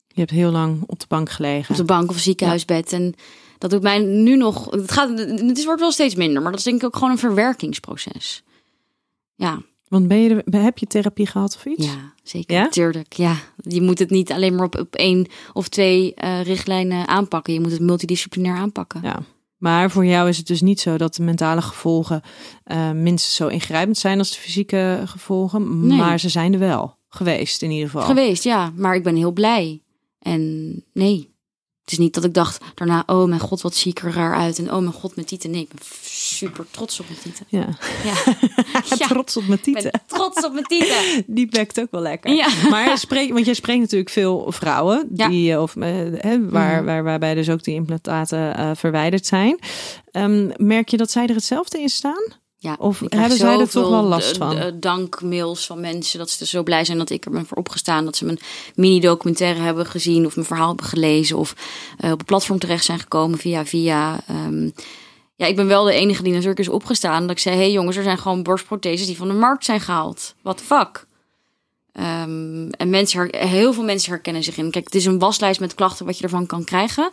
[0.09, 1.71] Je hebt heel lang op de bank gelegen.
[1.71, 2.93] Op de bank of ziekenhuisbed.
[2.93, 3.15] En
[3.59, 4.71] dat doet mij nu nog...
[4.71, 7.19] Het, gaat, het wordt wel steeds minder, maar dat is denk ik ook gewoon een
[7.19, 8.43] verwerkingsproces.
[9.35, 11.87] Ja, Want ben je er, heb je therapie gehad of iets?
[11.87, 12.57] Ja, zeker.
[12.57, 12.69] Ja?
[12.69, 13.37] Tuurlijk, ja.
[13.57, 17.53] Je moet het niet alleen maar op, op één of twee eh, richtlijnen aanpakken.
[17.53, 19.01] Je moet het multidisciplinair aanpakken.
[19.03, 19.23] Ja.
[19.57, 22.23] Maar voor jou is het dus niet zo dat de mentale gevolgen
[22.65, 25.87] eh, minstens zo ingrijpend zijn als de fysieke gevolgen.
[25.87, 25.99] Nee.
[25.99, 28.07] Maar ze zijn er wel geweest in ieder geval.
[28.07, 28.73] Geweest, ja.
[28.77, 29.83] Maar ik ben heel blij.
[30.19, 31.30] En nee,
[31.83, 33.03] het is niet dat ik dacht daarna...
[33.07, 34.59] oh mijn god, wat zie ik er raar uit.
[34.59, 35.51] En oh mijn god, met tieten.
[35.51, 37.47] Nee, ik ben super trots op mijn tieten.
[37.49, 37.67] Ja.
[38.05, 38.35] Ja.
[38.99, 39.07] Ja.
[39.07, 39.91] Trots op mijn tieten.
[39.91, 40.97] ben trots op mijn tieten.
[41.35, 42.33] Die bekt ook wel lekker.
[42.35, 42.49] Ja.
[42.71, 46.85] Maar spreek, want jij spreekt natuurlijk veel vrouwen die, eh, of, eh, hè, waar, Mhm.
[46.85, 49.59] waar, waarbij dus ook die implantaten eh, verwijderd zijn.
[50.11, 52.25] Ehm, merk je dat zij er hetzelfde in staan?
[52.63, 54.57] Ja, Of hebben zij er toch wel last eh, van?
[54.57, 57.57] eh, dankmails van mensen dat ze er zo blij zijn dat ik er ben voor
[57.57, 58.05] opgestaan.
[58.05, 58.39] Dat ze mijn
[58.75, 61.37] mini-documentaire hebben gezien of mijn verhaal hebben gelezen.
[61.37, 61.55] Of
[61.99, 64.21] eh, op een platform terecht zijn gekomen via via.
[64.27, 64.71] Ehm,
[65.35, 67.23] ja, ik ben wel de enige die natuurlijk is opgestaan.
[67.23, 69.81] Dat ik zei, hé hey jongens, er zijn gewoon borstprotheses die van de markt zijn
[69.81, 70.35] gehaald.
[70.43, 71.07] What the fuck?
[71.93, 74.71] Ehm, en mensen, heel veel mensen herkennen zich in.
[74.71, 77.11] Kijk, het is een waslijst met klachten wat je ervan kan krijgen.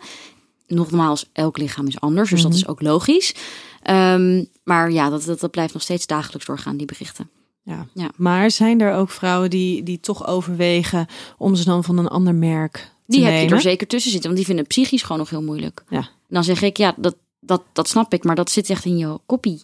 [0.68, 3.34] Nogmaals, elk lichaam is anders, dus dat is ook logisch.
[3.82, 7.30] Ehm, maar ja, dat, dat, dat blijft nog steeds dagelijks doorgaan, die berichten.
[7.63, 7.88] Ja.
[7.93, 8.09] Ja.
[8.15, 11.07] Maar zijn er ook vrouwen die, die toch overwegen
[11.38, 13.49] om ze dan van een ander merk te Die heb nemen?
[13.49, 15.84] je er zeker tussen zitten, want die vinden het psychisch gewoon nog heel moeilijk.
[15.89, 15.97] Ja.
[15.97, 18.97] En dan zeg ik, ja, dat, dat, dat snap ik, maar dat zit echt in
[18.97, 19.61] je koppie.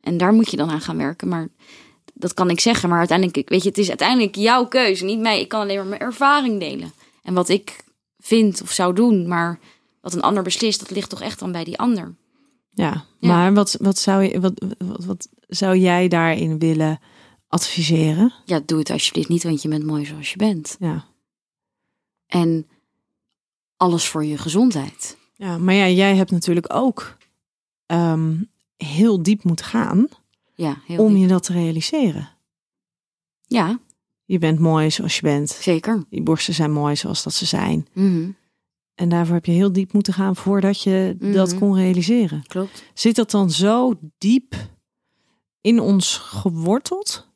[0.00, 1.28] En daar moet je dan aan gaan werken.
[1.28, 1.48] Maar
[2.14, 5.40] dat kan ik zeggen, maar uiteindelijk, weet je, het is uiteindelijk jouw keuze, niet mij.
[5.40, 6.92] Ik kan alleen maar mijn ervaring delen.
[7.22, 7.84] En wat ik
[8.18, 9.58] vind of zou doen, maar
[10.12, 12.14] wat een ander beslist, dat ligt toch echt dan bij die ander.
[12.70, 13.28] Ja, Ja.
[13.28, 17.00] maar wat, wat, zou je, wat, wat, wat zou jij daarin willen
[17.48, 18.32] adviseren?
[18.44, 20.76] Ja, doe het alsjeblieft niet, want je bent mooi zoals je bent.
[20.80, 21.04] Ja.
[22.26, 22.66] En
[23.76, 25.16] alles voor je gezondheid.
[25.34, 27.16] Ja, maar ja, jij hebt natuurlijk ook
[27.86, 28.36] ehm,
[28.76, 30.06] heel diep moeten gaan
[30.54, 31.20] Ja, heel om diep.
[31.22, 32.28] je dat te realiseren.
[33.46, 33.78] Ja,
[34.24, 35.50] Je bent mooi zoals je bent.
[35.50, 36.04] zeker.
[36.10, 37.86] Die borsten zijn mooi zoals dat ze zijn.
[37.92, 38.30] Mhm,
[38.98, 41.58] En daarvoor heb je heel diep moeten gaan voordat je dat Mhm.
[41.58, 42.42] kon realiseren.
[42.46, 42.82] Klopt.
[42.94, 44.54] Zit dat dan zo diep
[45.60, 47.26] in ons geworteld?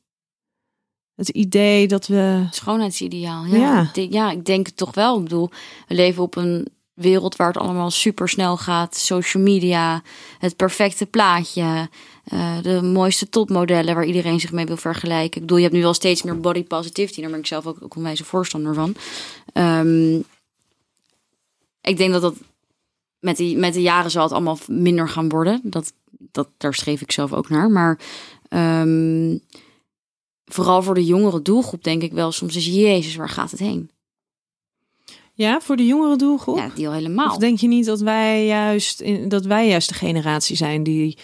[1.15, 2.47] Het idee dat we.
[2.51, 3.45] Schoonheidsideaal.
[3.45, 3.81] Ja, Ja.
[3.81, 5.17] Ik, denk, ja, ik denk het toch wel.
[5.17, 5.49] Ik bedoel,
[5.87, 8.95] we leven op een wereld waar het allemaal super snel gaat.
[8.95, 10.01] Social media,
[10.39, 11.89] het perfecte plaatje,
[12.23, 15.35] eh, de mooiste topmodellen waar iedereen zich mee wil vergelijken.
[15.35, 17.21] Ik bedoel, je hebt nu wel steeds meer body positivity.
[17.21, 18.95] Daar ben ik zelf ook, ook een wijze voorstander van.
[19.53, 20.19] Ehm,
[21.83, 22.35] ik denk dat dat
[23.19, 25.61] met, die, met de jaren zal het allemaal minder gaan worden.
[25.63, 27.69] Dat, dat, daar streef ik zelf ook naar.
[27.69, 27.99] Maar
[28.47, 29.37] ehm,
[30.45, 33.89] vooral voor de jongere doelgroep denk ik wel soms is Jezus, waar gaat het heen?
[35.33, 36.57] Ja, voor de jongere doelgroep.
[36.57, 37.29] Ja, die al helemaal.
[37.29, 41.17] Of denk je niet dat wij juist, in, dat wij juist de generatie zijn die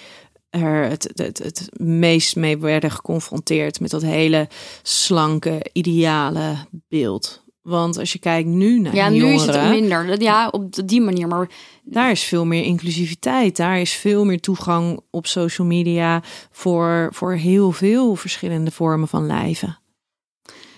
[0.49, 4.47] er het, het, het meest mee werden geconfronteerd met dat hele
[4.81, 6.55] slanke, ideale
[6.87, 7.43] beeld?
[7.69, 10.21] Want als je kijkt nu naar ja, nu jongeren, is het minder.
[10.21, 11.27] Ja, op die manier.
[11.27, 11.49] Maar
[11.83, 13.55] daar is veel meer inclusiviteit.
[13.55, 19.25] Daar is veel meer toegang op social media voor, voor heel veel verschillende vormen van
[19.25, 19.77] lijven.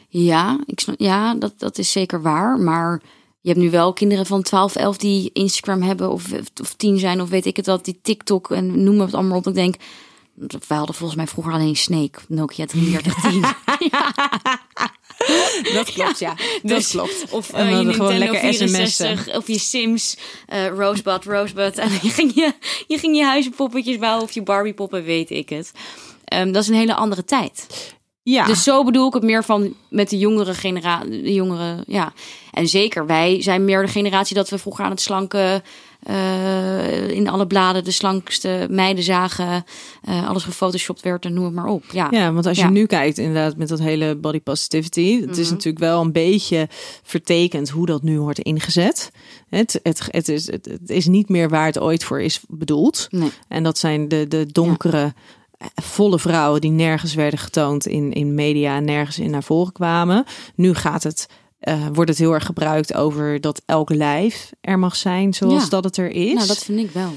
[0.07, 2.59] ja, ik snap, ja dat, dat is zeker waar.
[2.59, 3.01] Maar
[3.41, 6.31] je hebt nu wel kinderen van 12, 11 die Instagram hebben of,
[6.61, 9.47] of 10 zijn of weet ik het wat, die TikTok en noem het allemaal op.
[9.47, 9.75] Ik denk,
[10.67, 13.45] wij hadden volgens mij vroeger alleen Snake, Nokia 3310.
[15.73, 16.35] Dat klopt, ja.
[16.63, 16.95] Dus-
[17.29, 20.17] Of En we eh, je gewoon lekker 64, of je Sims,
[20.47, 21.77] eh, Rosebud, Rosebud.
[21.77, 22.53] En je ging je,
[22.87, 25.71] je ging je huizenpoppetjes bouwen of je Barbiepoppen, weet ik het.
[26.25, 27.67] Ehm, dat is een hele andere tijd.
[28.23, 31.09] Ja, Dus zo bedoel ik het meer van met de jongere generatie.
[31.21, 32.13] De jongere, ja.
[32.51, 35.63] En zeker, wij zijn meer de generatie dat we vroeger aan het slanken.
[36.01, 39.63] eh, in alle bladen de slankste meiden zagen.
[40.01, 41.83] eh, alles gefotoshopt werd en noem het maar op.
[41.91, 42.69] Ja, Ja, want als je Ja.
[42.69, 45.53] nu kijkt inderdaad met dat hele body positivity, het is Mhm.
[45.53, 46.67] natuurlijk wel een beetje
[47.03, 49.11] vertekend hoe dat nu wordt ingezet.
[49.49, 53.07] Het, het, het, is, het, het is niet meer waar het ooit voor is bedoeld.
[53.09, 53.31] Nee.
[53.47, 55.13] En dat zijn de, de donkere,
[55.75, 60.23] volle vrouwen die nergens werden getoond in, in media en nergens in naar voren kwamen.
[60.55, 61.27] Nu gaat het,
[61.59, 65.69] eh, wordt het heel erg gebruikt over dat elk lijf er mag zijn zoals Ja.
[65.69, 66.33] dat het er is.
[66.33, 67.11] nou dat vind ik wel.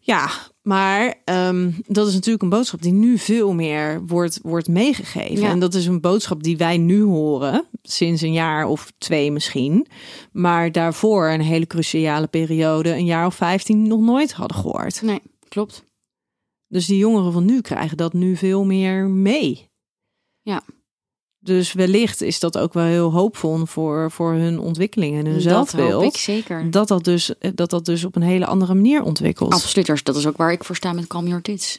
[0.00, 0.28] Ja,
[0.62, 5.40] maar ehm, dat is natuurlijk een boodschap die nu veel meer wordt, wordt meegegeven.
[5.40, 5.50] Ja.
[5.50, 9.86] En dat is een boodschap die wij nu horen, sinds een jaar of twee misschien.
[10.32, 15.02] Maar daarvoor een hele cruciale periode, een jaar of vijftien, nog nooit hadden gehoord.
[15.02, 15.84] Nee, klopt.
[16.68, 19.70] Dus die jongeren van nu krijgen dat nu veel meer mee.
[20.42, 20.62] Ja.
[21.38, 25.52] Dus wellicht is dat ook wel heel hoopvol voor, voor hun ontwikkeling en hun Dat
[25.52, 26.02] hoop zelfbeeld.
[26.02, 26.70] ik zeker.
[26.70, 29.52] Dat dat, dus, dat dat dus op een hele andere manier ontwikkelt.
[29.52, 31.78] Absoluut, dat is- ook waar ik voor sta met Calm Your Tits.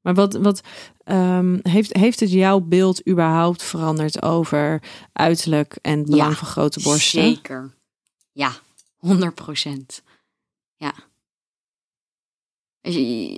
[0.00, 0.60] Maar wat, wat
[1.04, 6.80] ehm, heeft, heeft het jouw beeld überhaupt veranderd over uiterlijk en belang Ja, van grote
[6.82, 7.22] borsten?
[7.22, 7.74] Zeker.
[8.32, 8.52] Ja,
[8.96, 10.02] 100 procent.
[10.76, 10.94] Ja.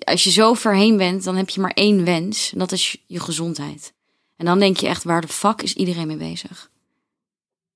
[0.04, 2.52] Als je, zo verheen bent, dan heb je maar één wens.
[2.52, 3.92] En dat is je gezondheid.
[4.36, 6.70] En dan denk je echt, waar de fuck is iedereen mee bezig?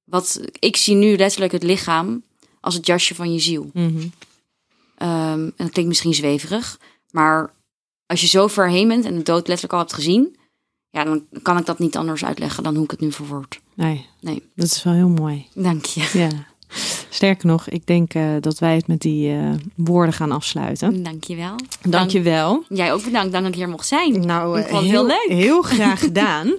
[0.04, 2.22] Wat, ik zie nu letterlijk het lichaam
[2.60, 3.70] als het jasje van je ziel.
[3.72, 4.06] Mhm.
[4.96, 6.78] Ehm, en dat klinkt misschien zweverig.
[7.10, 7.52] Maar
[8.06, 10.36] als je zo ver heen bent en de dood letterlijk al hebt gezien.
[10.90, 13.60] Ja, dan kan ik dat niet anders uitleggen dan hoe ik het nu verwoord.
[13.74, 15.46] Nee, Nee, dat is wel heel mooi.
[15.54, 16.10] dank je.
[16.12, 16.46] Ja.
[17.14, 19.38] Sterker nog, ik denk eh, dat wij het met die eh,
[19.74, 21.02] woorden gaan afsluiten.
[21.02, 21.56] Dank je wel.
[21.88, 22.64] Dank je wel.
[22.68, 24.26] Jij ook bedankt, dank dat ik hier mocht zijn.
[24.26, 25.26] Nou, eh, heel leuk.
[25.28, 26.54] Heel graag gedaan.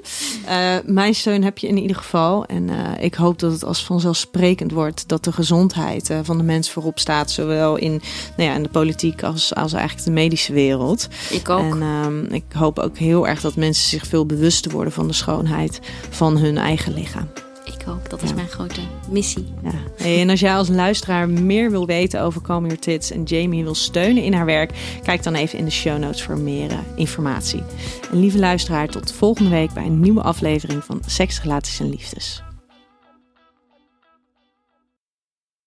[0.85, 2.45] Mijn steun heb je in ieder geval.
[2.45, 6.99] En ik hoop dat het als vanzelfsprekend wordt dat de gezondheid van de mens voorop
[6.99, 7.31] staat.
[7.31, 8.01] Zowel in,
[8.37, 11.07] nou ja, in de politiek als, als eigenlijk de medische wereld.
[11.29, 11.73] Ik ook.
[11.73, 15.13] En ehm, ik hoop ook heel erg dat mensen zich veel bewuster worden van de
[15.13, 15.79] schoonheid
[16.09, 17.44] van hun eigen lichaam.
[17.65, 18.09] Ik ook.
[18.09, 18.35] Dat is Ja.
[18.35, 19.53] mijn grote missie.
[19.63, 19.71] Ja.
[19.97, 23.63] Hey, en als jij als luisteraar meer wil weten over Calm Your Tits en Jamie
[23.63, 24.71] wil steunen in haar werk,
[25.03, 27.63] kijk dan even in de show notes voor meer eh, informatie.
[28.11, 32.41] En lieve luisteraar, tot volgende week bij een nieuwe aflevering van Seks, Relaties en Liefdes.